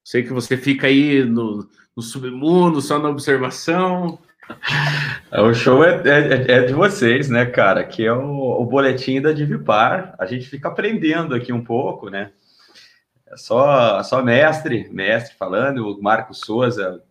[0.03, 4.19] Sei que você fica aí no, no submundo, só na observação.
[5.31, 7.83] O show é, é, é, de vocês, né, cara?
[7.83, 10.15] Que é o, o boletim da Divipar.
[10.17, 12.31] A gente fica aprendendo aqui um pouco, né?
[13.27, 17.03] É só, só mestre, mestre falando, o Marcos Souza,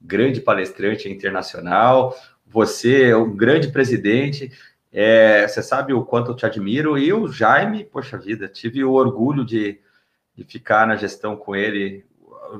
[0.00, 2.14] grande palestrante internacional,
[2.46, 4.52] você é um grande presidente.
[4.92, 6.98] É, você sabe o quanto eu te admiro.
[6.98, 9.80] E o Jaime, poxa vida, tive o orgulho de,
[10.36, 12.04] de ficar na gestão com ele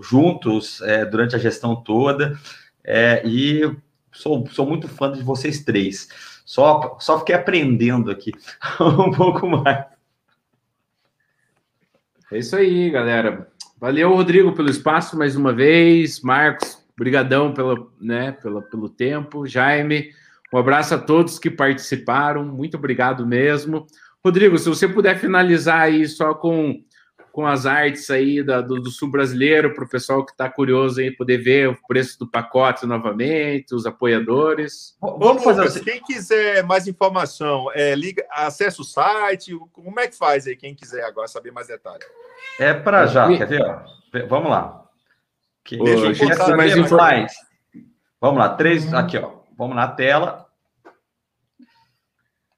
[0.01, 2.39] juntos é, durante a gestão toda.
[2.83, 3.71] É, e
[4.13, 6.09] sou, sou muito fã de vocês três.
[6.45, 8.33] Só, só fiquei aprendendo aqui
[8.81, 9.87] um pouco mais.
[12.31, 13.51] É isso aí, galera.
[13.79, 16.21] Valeu, Rodrigo, pelo espaço mais uma vez.
[16.21, 19.47] Marcos, brigadão pelo, né, pelo, pelo tempo.
[19.47, 20.11] Jaime,
[20.53, 22.45] um abraço a todos que participaram.
[22.45, 23.87] Muito obrigado mesmo.
[24.25, 26.83] Rodrigo, se você puder finalizar aí só com
[27.33, 31.01] com as artes aí da, do, do sul brasileiro para o pessoal que está curioso
[31.01, 34.97] aí poder ver o preço do pacote novamente, os apoiadores.
[35.01, 35.83] Vamos fazer assim.
[35.83, 39.59] Quem quiser mais informação, é, liga, acessa o site.
[39.73, 40.55] Como é que faz aí?
[40.55, 42.07] Quem quiser agora saber mais detalhes.
[42.61, 43.63] É para já, quer ver?
[43.63, 43.81] Ó?
[44.29, 44.85] Vamos lá.
[45.65, 47.33] Que, Deixa eu mais informações.
[48.21, 49.41] Vamos lá, três aqui, ó.
[49.57, 50.47] Vamos na tela.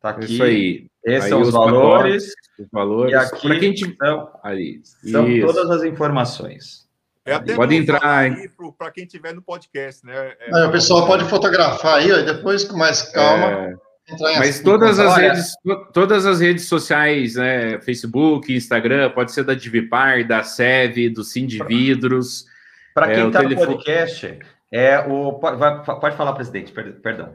[0.01, 0.35] Tá aqui.
[0.35, 0.87] Isso aí.
[1.05, 2.25] Esses são os, os valores.
[2.25, 3.13] Pacotes, os valores.
[3.13, 6.85] E aqui para quem tiver, são, aí, são todas as informações.
[7.27, 8.01] É até pode entrar
[8.77, 10.35] para quem tiver no podcast, né?
[10.41, 13.47] É, aí, o pessoal pode fotografar aí, ó, e depois com mais calma.
[13.47, 13.75] É...
[14.39, 15.53] Mas todas as, redes,
[15.95, 22.45] todas as redes sociais, né, Facebook, Instagram, pode ser da Divipar, da SEV, do Sindividros.
[22.93, 23.67] Para quem está é, telefone...
[23.67, 24.39] no podcast,
[24.71, 27.35] é o, pode falar, presidente, perdão.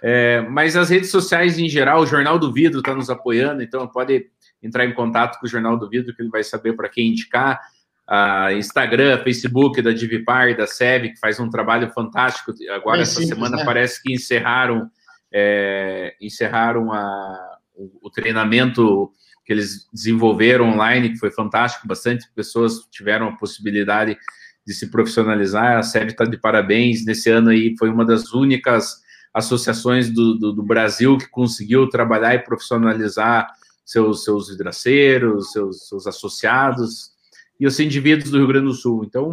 [0.00, 3.84] É, mas as redes sociais em geral, o Jornal do Vidro está nos apoiando, então
[3.88, 4.26] pode
[4.62, 7.60] entrar em contato com o Jornal do Vidro, que ele vai saber para quem indicar.
[8.08, 12.54] Uh, Instagram, Facebook da Divipar, da SEB, que faz um trabalho fantástico.
[12.70, 13.64] Agora, Bem essa simples, semana, né?
[13.64, 14.90] parece que encerraram,
[15.30, 17.57] é, encerraram a
[18.02, 19.10] o, treinamento
[19.44, 24.18] que eles desenvolveram online, que foi fantástico, bastante pessoas tiveram a possibilidade
[24.66, 25.78] de se profissionalizar.
[25.78, 27.04] A SEB está de parabéns.
[27.04, 28.96] Nesse ano aí foi uma das únicas
[29.32, 33.48] associações do, do, do Brasil que conseguiu trabalhar e profissionalizar
[33.84, 37.12] seus, seus vidraceiros, seus, seus associados
[37.58, 39.04] e os indivíduos do Rio Grande do Sul.
[39.04, 39.32] Então,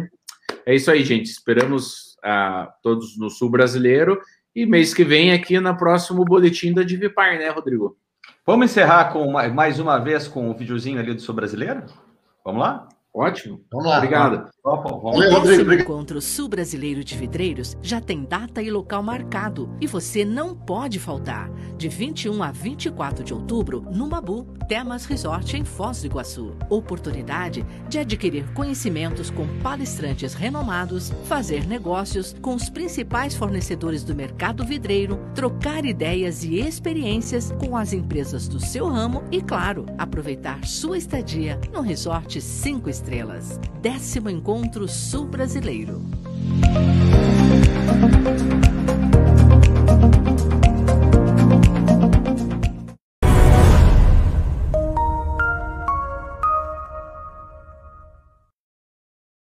[0.64, 1.26] é isso aí, gente.
[1.26, 4.18] Esperamos a ah, todos no Sul brasileiro
[4.54, 7.96] e mês que vem aqui no próximo boletim da Divipar, né, Rodrigo?
[8.48, 11.84] Vamos encerrar com mais uma vez com o um videozinho ali do Sul Brasileiro?
[12.44, 12.88] Vamos lá?
[13.16, 13.64] Ótimo.
[13.72, 13.96] Vamos lá.
[13.96, 14.50] Obrigado.
[14.62, 20.98] O encontro sul-brasileiro de vidreiros já tem data e local marcado e você não pode
[20.98, 21.50] faltar.
[21.78, 26.54] De 21 a 24 de outubro, no Mabu, Temas Resort em Foz do Iguaçu.
[26.68, 34.62] Oportunidade de adquirir conhecimentos com palestrantes renomados, fazer negócios com os principais fornecedores do mercado
[34.62, 40.98] vidreiro, trocar ideias e experiências com as empresas do seu ramo e, claro, aproveitar sua
[40.98, 43.60] estadia no Resort 5 Estrelas estrelas.
[43.80, 46.02] Décimo Encontro Sul Brasileiro.